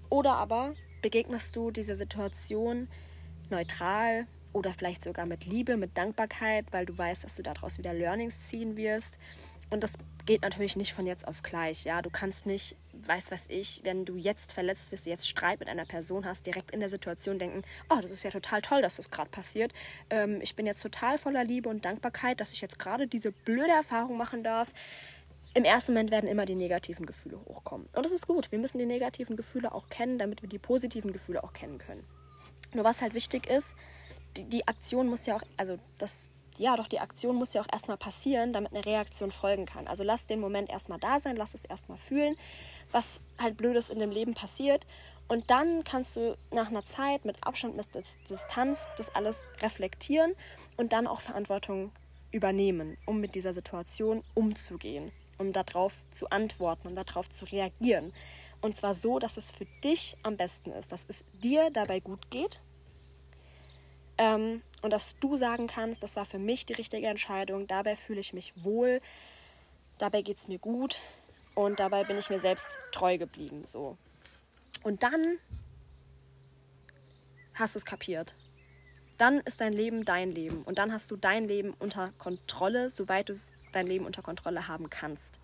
[0.09, 2.89] Oder aber begegnest du dieser Situation
[3.49, 7.93] neutral oder vielleicht sogar mit Liebe, mit Dankbarkeit, weil du weißt, dass du daraus wieder
[7.93, 9.17] Learnings ziehen wirst
[9.73, 11.83] und das geht natürlich nicht von jetzt auf gleich.
[11.83, 15.67] Ja, du kannst nicht, weiß was ich, wenn du jetzt verletzt wirst, jetzt Streit mit
[15.67, 18.95] einer Person hast, direkt in der Situation denken, oh, das ist ja total toll, dass
[18.97, 19.73] das gerade passiert.
[20.09, 23.71] Ähm, ich bin jetzt total voller Liebe und Dankbarkeit, dass ich jetzt gerade diese blöde
[23.71, 24.71] Erfahrung machen darf.
[25.55, 27.87] Im ersten Moment werden immer die negativen Gefühle hochkommen.
[27.93, 28.51] Und das ist gut.
[28.51, 32.03] Wir müssen die negativen Gefühle auch kennen, damit wir die positiven Gefühle auch kennen können.
[32.73, 33.75] Nur was halt wichtig ist,
[34.37, 37.67] die, die Aktion muss ja auch, also das ja, doch die Aktion muss ja auch
[37.71, 39.87] erstmal passieren, damit eine Reaktion folgen kann.
[39.87, 42.35] Also lass den Moment erstmal da sein, lass es erstmal fühlen,
[42.91, 44.85] was halt Blödes in dem Leben passiert.
[45.27, 47.87] Und dann kannst du nach einer Zeit mit Abstand, mit
[48.29, 50.33] Distanz das alles reflektieren
[50.77, 51.91] und dann auch Verantwortung
[52.31, 58.11] übernehmen, um mit dieser Situation umzugehen, um darauf zu antworten und darauf zu reagieren.
[58.61, 62.31] Und zwar so, dass es für dich am besten ist, dass es dir dabei gut
[62.31, 62.61] geht.
[64.17, 68.19] Ähm, und dass du sagen kannst, das war für mich die richtige Entscheidung, dabei fühle
[68.19, 69.01] ich mich wohl,
[69.97, 70.99] dabei geht es mir gut
[71.55, 73.63] und dabei bin ich mir selbst treu geblieben.
[73.65, 73.97] So.
[74.83, 75.39] Und dann
[77.53, 78.35] hast du es kapiert.
[79.17, 83.29] Dann ist dein Leben dein Leben und dann hast du dein Leben unter Kontrolle, soweit
[83.29, 83.33] du
[83.71, 85.39] dein Leben unter Kontrolle haben kannst.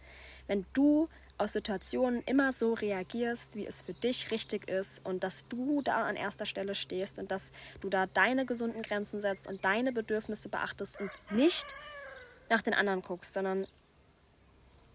[0.47, 1.07] Wenn du
[1.39, 6.03] aus Situationen immer so reagierst, wie es für dich richtig ist und dass du da
[6.03, 10.49] an erster Stelle stehst und dass du da deine gesunden Grenzen setzt und deine Bedürfnisse
[10.49, 11.75] beachtest und nicht
[12.49, 13.67] nach den anderen guckst, sondern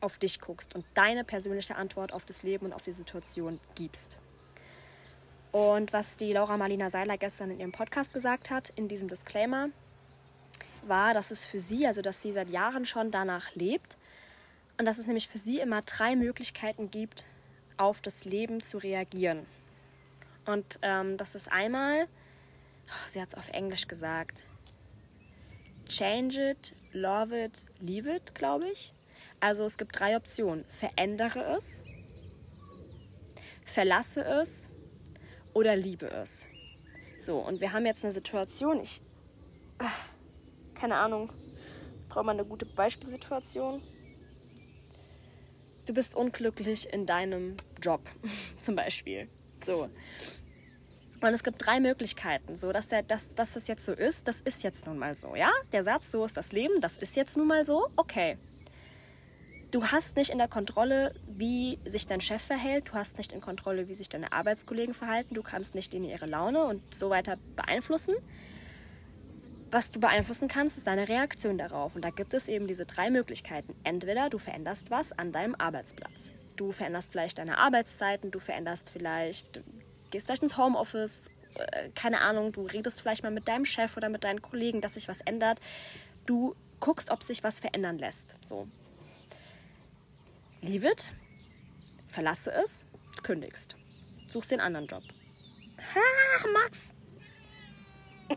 [0.01, 4.19] auf dich guckst und deine persönliche Antwort auf das Leben und auf die Situation gibst.
[5.51, 9.69] Und was die Laura Marlina Seiler gestern in ihrem Podcast gesagt hat, in diesem Disclaimer,
[10.87, 13.97] war, dass es für sie, also dass sie seit Jahren schon danach lebt,
[14.79, 17.27] und dass es nämlich für sie immer drei Möglichkeiten gibt,
[17.77, 19.47] auf das Leben zu reagieren.
[20.47, 22.07] Und ähm, das ist einmal,
[22.87, 24.43] oh, sie hat es auf Englisch gesagt,
[25.89, 28.93] change it, love it, leave it, glaube ich.
[29.41, 30.65] Also es gibt drei Optionen.
[30.69, 31.83] Verändere es,
[33.65, 34.71] verlasse es
[35.53, 36.49] oder liebe es.
[37.19, 39.01] So, und wir haben jetzt eine Situation, ich,
[39.79, 40.09] ach,
[40.75, 41.33] keine Ahnung,
[42.09, 43.83] braucht man eine gute Beispielsituation
[45.87, 48.01] du bist unglücklich in deinem Job
[48.59, 49.29] zum Beispiel.
[49.63, 49.89] So.
[51.21, 54.29] Und es gibt drei Möglichkeiten, so dass, der, dass, dass das jetzt so ist.
[54.29, 55.51] Das ist jetzt nun mal so, ja?
[55.73, 57.89] Der Satz, so ist das Leben, das ist jetzt nun mal so.
[57.97, 58.37] Okay.
[59.71, 62.91] Du hast nicht in der Kontrolle, wie sich dein Chef verhält.
[62.91, 65.35] Du hast nicht in Kontrolle, wie sich deine Arbeitskollegen verhalten.
[65.35, 68.15] Du kannst nicht in ihre Laune und so weiter beeinflussen.
[69.75, 71.97] Was du beeinflussen kannst, ist deine Reaktion darauf.
[71.97, 73.75] Und da gibt es eben diese drei Möglichkeiten.
[73.83, 76.31] Entweder du veränderst was an deinem Arbeitsplatz.
[76.55, 79.65] Du veränderst vielleicht deine Arbeitszeiten, du veränderst vielleicht,
[80.13, 84.09] gehst vielleicht ins Homeoffice, äh, keine Ahnung, du redest vielleicht mal mit deinem Chef oder
[84.11, 85.59] mit deinen Kollegen, dass sich was ändert.
[86.25, 88.37] Du guckst, ob sich was verändern lässt.
[88.47, 88.69] So.
[90.61, 91.13] Leave it,
[92.07, 92.87] verlasse es,
[93.25, 93.75] kündigst.
[94.29, 95.03] Suchst den anderen Job.
[95.97, 96.95] Ha, Max!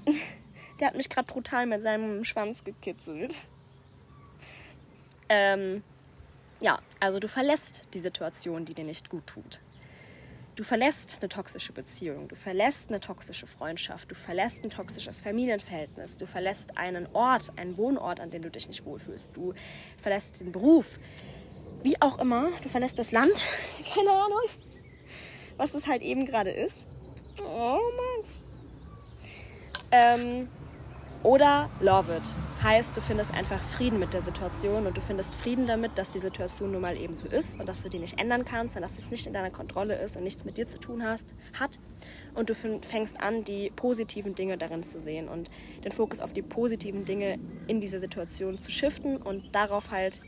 [0.80, 3.36] Der hat mich gerade brutal mit seinem Schwanz gekitzelt.
[5.30, 5.84] Ähm,
[6.60, 9.62] ja, also du verlässt die Situation, die dir nicht gut tut.
[10.56, 16.18] Du verlässt eine toxische Beziehung, du verlässt eine toxische Freundschaft, du verlässt ein toxisches Familienverhältnis,
[16.18, 19.54] du verlässt einen Ort, einen Wohnort, an dem du dich nicht wohlfühlst, du
[20.00, 21.00] verlässt den Beruf,
[21.84, 23.46] wie auch immer, du verlässt das Land,
[23.94, 24.42] keine Ahnung,
[25.58, 26.88] was es halt eben gerade ist.
[27.46, 27.80] Oh,
[28.18, 28.42] Max.
[29.92, 30.50] Ähm,
[31.28, 32.36] oder love it.
[32.64, 36.20] Heißt, du findest einfach Frieden mit der Situation und du findest Frieden damit, dass die
[36.20, 38.98] Situation nun mal eben so ist und dass du die nicht ändern kannst und dass
[38.98, 41.80] es nicht in deiner Kontrolle ist und nichts mit dir zu tun hast, hat.
[42.34, 45.52] Und du fängst an, die positiven Dinge darin zu sehen und
[45.84, 47.38] den Fokus auf die positiven Dinge
[47.68, 50.22] in dieser Situation zu shiften und darauf halt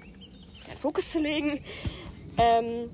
[0.68, 1.62] deinen Fokus zu legen.
[2.38, 2.90] Ähm,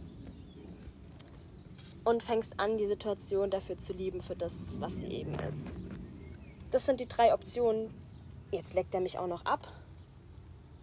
[2.03, 5.73] und fängst an, die Situation dafür zu lieben, für das, was sie eben ist.
[6.75, 7.89] Das sind die drei Optionen.
[8.51, 9.65] Jetzt leckt er mich auch noch ab.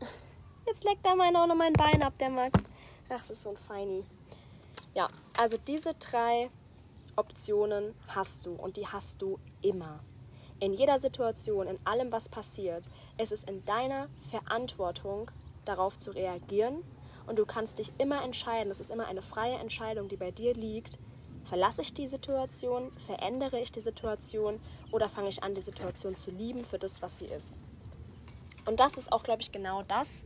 [0.67, 2.59] Jetzt leckt er meine auch noch mein Bein ab, der Max.
[3.11, 4.03] Das ist so ein Feini.
[4.95, 6.49] Ja, also diese drei
[7.15, 10.01] Optionen hast du und die hast du immer.
[10.61, 12.87] In jeder Situation, in allem, was passiert,
[13.19, 15.31] es ist in deiner Verantwortung,
[15.67, 16.83] darauf zu reagieren
[17.27, 20.55] und du kannst dich immer entscheiden, es ist immer eine freie Entscheidung, die bei dir
[20.55, 20.99] liegt,
[21.45, 24.61] verlasse ich die Situation, verändere ich die Situation?
[24.91, 27.61] Oder fange ich an, die Situation zu lieben für das, was sie ist.
[28.65, 30.25] Und das ist auch, glaube ich, genau das,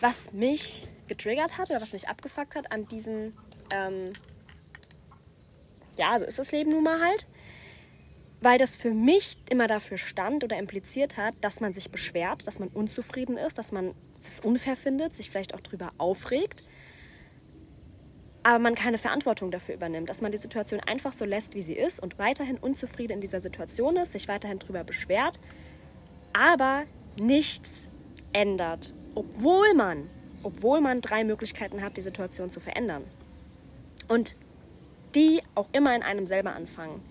[0.00, 3.34] was mich getriggert hat oder was mich abgefuckt hat an diesem,
[3.72, 4.12] ähm,
[5.96, 7.26] ja, so ist das Leben nun mal halt,
[8.40, 12.58] weil das für mich immer dafür stand oder impliziert hat, dass man sich beschwert, dass
[12.58, 16.64] man unzufrieden ist, dass man es unfair findet, sich vielleicht auch darüber aufregt,
[18.42, 21.74] aber man keine Verantwortung dafür übernimmt, dass man die Situation einfach so lässt, wie sie
[21.74, 25.38] ist und weiterhin unzufrieden in dieser Situation ist, sich weiterhin darüber beschwert,
[26.32, 26.84] aber
[27.16, 27.88] nichts
[28.32, 30.08] ändert, obwohl man,
[30.42, 33.04] obwohl man drei Möglichkeiten hat, die Situation zu verändern.
[34.08, 34.34] Und
[35.14, 37.02] die auch immer in einem selber anfangen.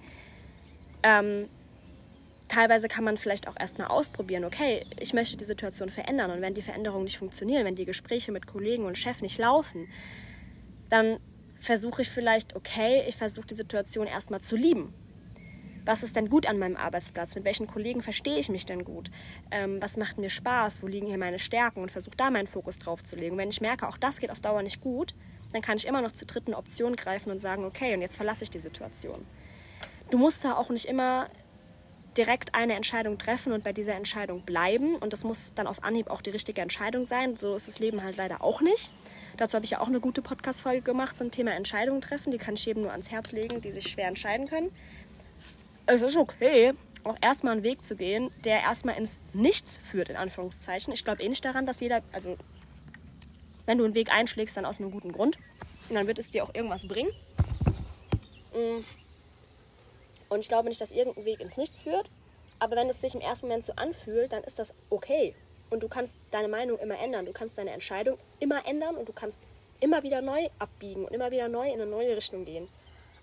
[1.04, 1.48] Ähm,
[2.48, 6.54] teilweise kann man vielleicht auch erstmal ausprobieren, okay, ich möchte die Situation verändern und wenn
[6.54, 9.88] die Veränderungen nicht funktionieren, wenn die Gespräche mit Kollegen und Chef nicht laufen,
[10.92, 11.20] dann
[11.60, 14.94] versuche ich vielleicht, okay, ich versuche die Situation erstmal zu lieben.
[15.86, 17.34] Was ist denn gut an meinem Arbeitsplatz?
[17.34, 19.10] Mit welchen Kollegen verstehe ich mich denn gut?
[19.50, 20.84] Ähm, was macht mir Spaß?
[20.84, 21.82] Wo liegen hier meine Stärken?
[21.82, 23.32] Und versuche da meinen Fokus drauf zu legen.
[23.34, 25.16] Und wenn ich merke, auch das geht auf Dauer nicht gut,
[25.54, 28.44] dann kann ich immer noch zur dritten Option greifen und sagen, okay, und jetzt verlasse
[28.44, 29.26] ich die Situation.
[30.12, 31.30] Du musst da auch nicht immer
[32.18, 34.98] direkt eine Entscheidung treffen und bei dieser Entscheidung bleiben.
[34.98, 37.38] Und das muss dann auf Anhieb auch die richtige Entscheidung sein.
[37.38, 38.92] So ist das Leben halt leider auch nicht.
[39.42, 42.30] Dazu habe ich ja auch eine gute Podcast-Folge gemacht zum Thema Entscheidungen treffen.
[42.30, 44.72] Die kann ich jedem nur ans Herz legen, die sich schwer entscheiden können.
[45.88, 46.74] Es ist okay,
[47.04, 50.94] auch erstmal einen Weg zu gehen, der erstmal ins Nichts führt, in Anführungszeichen.
[50.94, 52.38] Ich glaube eh nicht daran, dass jeder, also
[53.66, 55.40] wenn du einen Weg einschlägst, dann aus einem guten Grund.
[55.90, 57.10] Und dann wird es dir auch irgendwas bringen.
[58.54, 58.84] Mm.
[60.30, 62.12] Und ich glaube nicht, dass irgendein Weg ins Nichts führt.
[62.60, 65.34] Aber wenn es sich im ersten Moment so anfühlt, dann ist das okay.
[65.72, 67.26] Und du kannst deine Meinung immer ändern.
[67.26, 69.42] Du kannst deine Entscheidung immer ändern und du kannst
[69.80, 72.68] immer wieder neu abbiegen und immer wieder neu in eine neue Richtung gehen.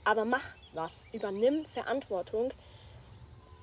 [0.02, 1.06] Aber mach was.
[1.12, 2.52] Übernimm Verantwortung,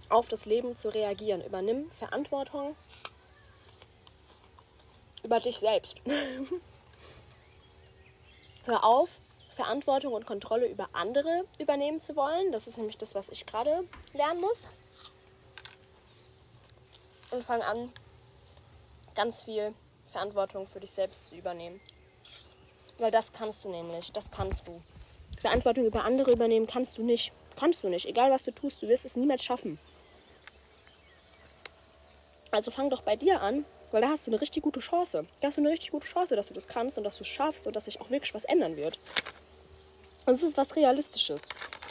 [0.10, 1.44] auf das Leben zu reagieren.
[1.44, 2.76] Übernimm Verantwortung
[5.24, 6.02] über dich selbst.
[8.66, 9.20] Hör auf,
[9.50, 12.52] Verantwortung und Kontrolle über andere übernehmen zu wollen.
[12.52, 14.68] Das ist nämlich das, was ich gerade lernen muss.
[17.32, 17.92] Und fang an,
[19.16, 19.74] ganz viel
[20.08, 21.82] Verantwortung für dich selbst zu übernehmen.
[22.98, 24.82] Weil das kannst du nämlich, das kannst du.
[25.40, 27.34] Verantwortung über andere übernehmen kannst du nicht.
[27.58, 28.06] Kannst du nicht.
[28.06, 29.80] Egal was du tust, du wirst es niemals schaffen.
[32.52, 35.26] Also fang doch bei dir an, weil da hast du eine richtig gute Chance.
[35.42, 37.28] Da hast du eine richtig gute Chance, dass du das kannst und dass du es
[37.28, 38.98] schaffst und dass sich auch wirklich was ändern wird.
[40.26, 41.44] Und es ist was Realistisches.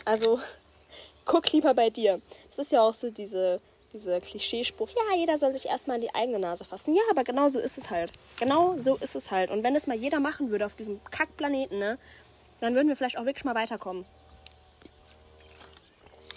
[0.05, 0.41] Also
[1.25, 2.21] guck lieber bei dir.
[2.51, 3.61] Es ist ja auch so diese,
[3.95, 6.95] dieser Klischeespruch, ja, jeder soll sich erstmal in die eigene Nase fassen.
[6.95, 8.13] Ja, aber genau so ist es halt.
[8.39, 9.51] Genau so ist es halt.
[9.51, 11.99] Und wenn es mal jeder machen würde auf diesem Kackplaneten, ne,
[12.61, 14.05] dann würden wir vielleicht auch wirklich mal weiterkommen.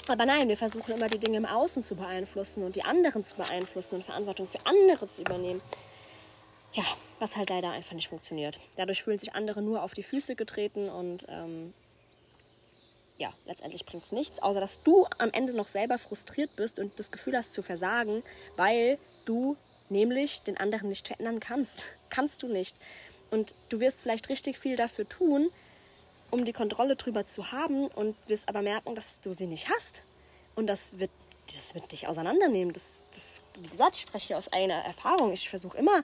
[0.08, 3.36] Aber nein, wir versuchen immer die Dinge im Außen zu beeinflussen und die anderen zu
[3.36, 5.62] beeinflussen und Verantwortung für andere zu übernehmen.
[6.74, 6.84] Ja,
[7.20, 8.60] was halt leider einfach nicht funktioniert.
[8.78, 11.74] Dadurch fühlen sich andere nur auf die Füße getreten und ähm,
[13.18, 16.98] ja, letztendlich bringt es nichts, außer dass du am Ende noch selber frustriert bist und
[17.00, 18.24] das Gefühl hast zu versagen,
[18.56, 19.58] weil du
[19.90, 21.86] nämlich den anderen nicht verändern kannst.
[22.10, 22.76] Kannst du nicht.
[23.32, 25.50] Und du wirst vielleicht richtig viel dafür tun,
[26.32, 30.04] um die Kontrolle drüber zu haben und wirst aber merken, dass du sie nicht hast.
[30.56, 31.12] Und das wird,
[31.54, 32.74] das wird dich auseinandernehmen.
[32.74, 35.34] Das, das, wie gesagt, ich spreche hier aus eigener Erfahrung.
[35.34, 36.04] Ich versuche immer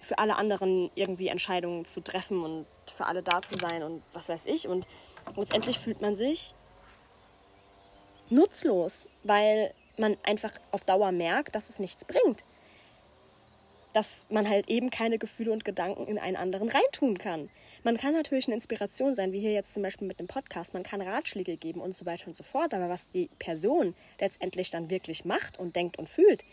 [0.00, 4.28] für alle anderen irgendwie Entscheidungen zu treffen und für alle da zu sein und was
[4.28, 4.68] weiß ich.
[4.68, 4.86] Und
[5.36, 6.54] letztendlich fühlt man sich
[8.30, 12.44] nutzlos, weil man einfach auf Dauer merkt, dass es nichts bringt.
[13.92, 17.50] Dass man halt eben keine Gefühle und Gedanken in einen anderen reintun kann.
[17.82, 20.74] Man kann natürlich eine Inspiration sein, wie hier jetzt zum Beispiel mit dem Podcast.
[20.74, 22.72] Man kann Ratschläge geben und so weiter und so fort.
[22.72, 26.44] Aber was die Person letztendlich dann wirklich macht und denkt und fühlt,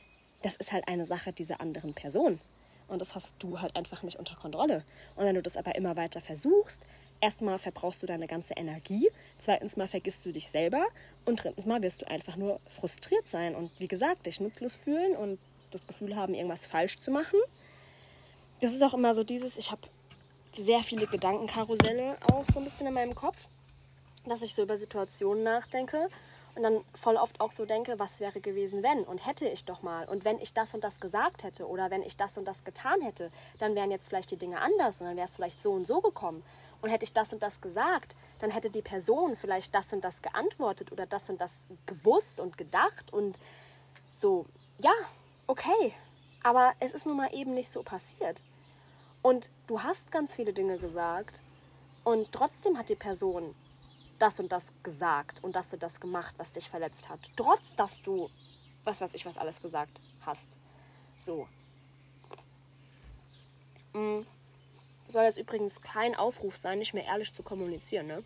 [0.42, 2.40] das ist halt eine Sache dieser anderen Person.
[2.88, 4.84] Und das hast du halt einfach nicht unter Kontrolle.
[5.16, 6.86] Und wenn du das aber immer weiter versuchst,
[7.22, 9.10] erstmal verbrauchst du deine ganze Energie,
[9.40, 10.86] zweitens mal vergisst du dich selber
[11.26, 15.16] und drittens mal wirst du einfach nur frustriert sein und wie gesagt, dich nutzlos fühlen
[15.16, 15.40] und
[15.72, 17.40] das Gefühl haben, irgendwas falsch zu machen.
[18.62, 19.82] Das ist auch immer so dieses, ich habe
[20.56, 23.48] sehr viele Gedankenkarusselle auch so ein bisschen in meinem Kopf,
[24.26, 26.10] dass ich so über Situationen nachdenke
[26.56, 29.84] und dann voll oft auch so denke, was wäre gewesen, wenn und hätte ich doch
[29.84, 32.64] mal und wenn ich das und das gesagt hätte oder wenn ich das und das
[32.64, 35.72] getan hätte, dann wären jetzt vielleicht die Dinge anders und dann wäre es vielleicht so
[35.72, 36.44] und so gekommen.
[36.82, 40.22] Und hätte ich das und das gesagt, dann hätte die Person vielleicht das und das
[40.22, 41.52] geantwortet oder das und das
[41.86, 43.38] gewusst und gedacht und
[44.14, 44.46] so,
[44.80, 44.94] ja,
[45.48, 45.94] okay,
[46.44, 48.44] aber es ist nun mal eben nicht so passiert.
[49.22, 51.42] Und du hast ganz viele Dinge gesagt
[52.04, 53.56] und trotzdem hat die Person
[54.20, 57.20] das und das gesagt und das und das gemacht, was dich verletzt hat.
[57.36, 58.30] Trotz, dass du,
[58.84, 60.58] was weiß ich, was alles gesagt hast.
[61.18, 61.48] So.
[63.94, 64.26] Mhm.
[65.08, 68.24] Soll jetzt übrigens kein Aufruf sein, nicht mehr ehrlich zu kommunizieren, ne?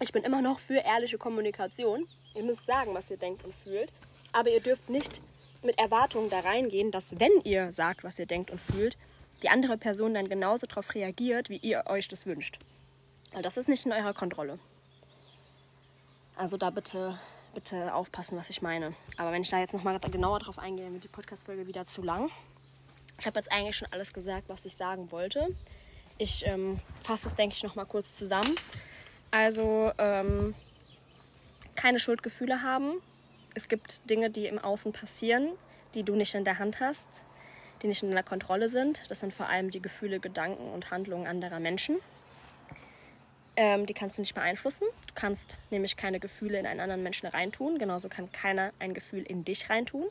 [0.00, 2.08] Ich bin immer noch für ehrliche Kommunikation.
[2.34, 3.92] Ihr müsst sagen, was ihr denkt und fühlt.
[4.32, 5.20] Aber ihr dürft nicht
[5.62, 8.98] mit Erwartungen da reingehen, dass wenn ihr sagt, was ihr denkt und fühlt,
[9.42, 12.58] die andere Person dann genauso darauf reagiert, wie ihr euch das wünscht.
[13.32, 14.58] Weil das ist nicht in eurer Kontrolle.
[16.36, 17.18] Also da bitte,
[17.54, 18.94] bitte aufpassen, was ich meine.
[19.16, 22.30] Aber wenn ich da jetzt nochmal genauer drauf eingehe, wird die Podcast-Folge wieder zu lang.
[23.18, 25.48] Ich habe jetzt eigentlich schon alles gesagt, was ich sagen wollte.
[26.18, 28.54] Ich ähm, fasse es, denke ich, nochmal kurz zusammen.
[29.30, 30.54] Also ähm,
[31.74, 33.00] keine Schuldgefühle haben.
[33.54, 35.50] Es gibt Dinge, die im Außen passieren,
[35.94, 37.24] die du nicht in der Hand hast,
[37.82, 39.02] die nicht in deiner Kontrolle sind.
[39.08, 41.98] Das sind vor allem die Gefühle, Gedanken und Handlungen anderer Menschen.
[43.56, 44.86] Ähm, die kannst du nicht beeinflussen.
[45.06, 47.78] Du kannst nämlich keine Gefühle in einen anderen Menschen reintun.
[47.78, 50.06] Genauso kann keiner ein Gefühl in dich reintun.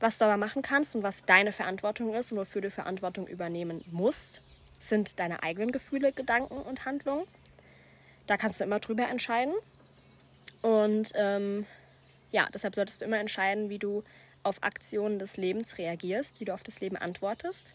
[0.00, 3.82] Was du aber machen kannst und was deine Verantwortung ist und wofür du Verantwortung übernehmen
[3.90, 4.42] musst,
[4.78, 7.26] sind deine eigenen Gefühle, Gedanken und Handlungen.
[8.26, 9.54] Da kannst du immer drüber entscheiden.
[10.60, 11.66] Und ähm,
[12.30, 14.02] ja, deshalb solltest du immer entscheiden, wie du
[14.42, 17.74] auf Aktionen des Lebens reagierst, wie du auf das Leben antwortest.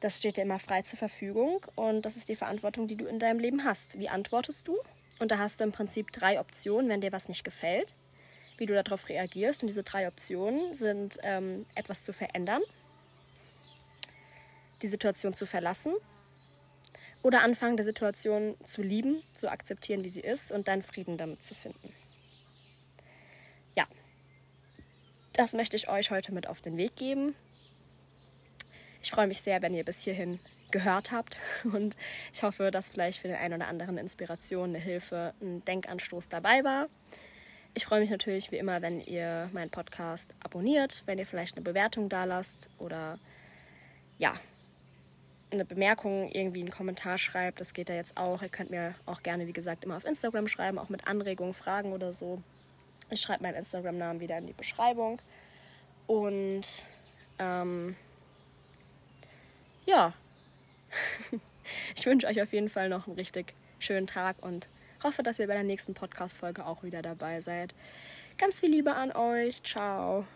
[0.00, 3.18] Das steht dir immer frei zur Verfügung und das ist die Verantwortung, die du in
[3.18, 3.98] deinem Leben hast.
[3.98, 4.78] Wie antwortest du?
[5.18, 7.94] Und da hast du im Prinzip drei Optionen, wenn dir was nicht gefällt,
[8.58, 9.62] wie du darauf reagierst.
[9.62, 12.62] Und diese drei Optionen sind ähm, etwas zu verändern,
[14.82, 15.94] die Situation zu verlassen
[17.22, 21.42] oder anfangen, die Situation zu lieben, zu akzeptieren, wie sie ist und deinen Frieden damit
[21.42, 21.92] zu finden.
[23.74, 23.86] Ja,
[25.32, 27.34] das möchte ich euch heute mit auf den Weg geben.
[29.02, 30.38] Ich freue mich sehr, wenn ihr bis hierhin
[30.70, 31.96] gehört habt und
[32.32, 36.62] ich hoffe, dass vielleicht für den einen oder anderen Inspiration, eine Hilfe, ein Denkanstoß dabei
[36.64, 36.88] war.
[37.74, 41.62] Ich freue mich natürlich wie immer, wenn ihr meinen Podcast abonniert, wenn ihr vielleicht eine
[41.62, 43.18] Bewertung da lasst oder
[44.18, 44.34] ja,
[45.50, 47.60] eine Bemerkung, irgendwie einen Kommentar schreibt.
[47.60, 48.42] Das geht ja jetzt auch.
[48.42, 51.92] Ihr könnt mir auch gerne, wie gesagt, immer auf Instagram schreiben, auch mit Anregungen, Fragen
[51.92, 52.42] oder so.
[53.10, 55.20] Ich schreibe meinen Instagram-Namen wieder in die Beschreibung.
[56.06, 56.84] Und
[57.38, 57.96] ähm,
[59.86, 60.12] ja,
[61.96, 64.68] ich wünsche euch auf jeden Fall noch einen richtig schönen Tag und
[65.02, 67.74] hoffe, dass ihr bei der nächsten Podcast-Folge auch wieder dabei seid.
[68.36, 69.62] Ganz viel Liebe an euch.
[69.64, 70.28] Ciao.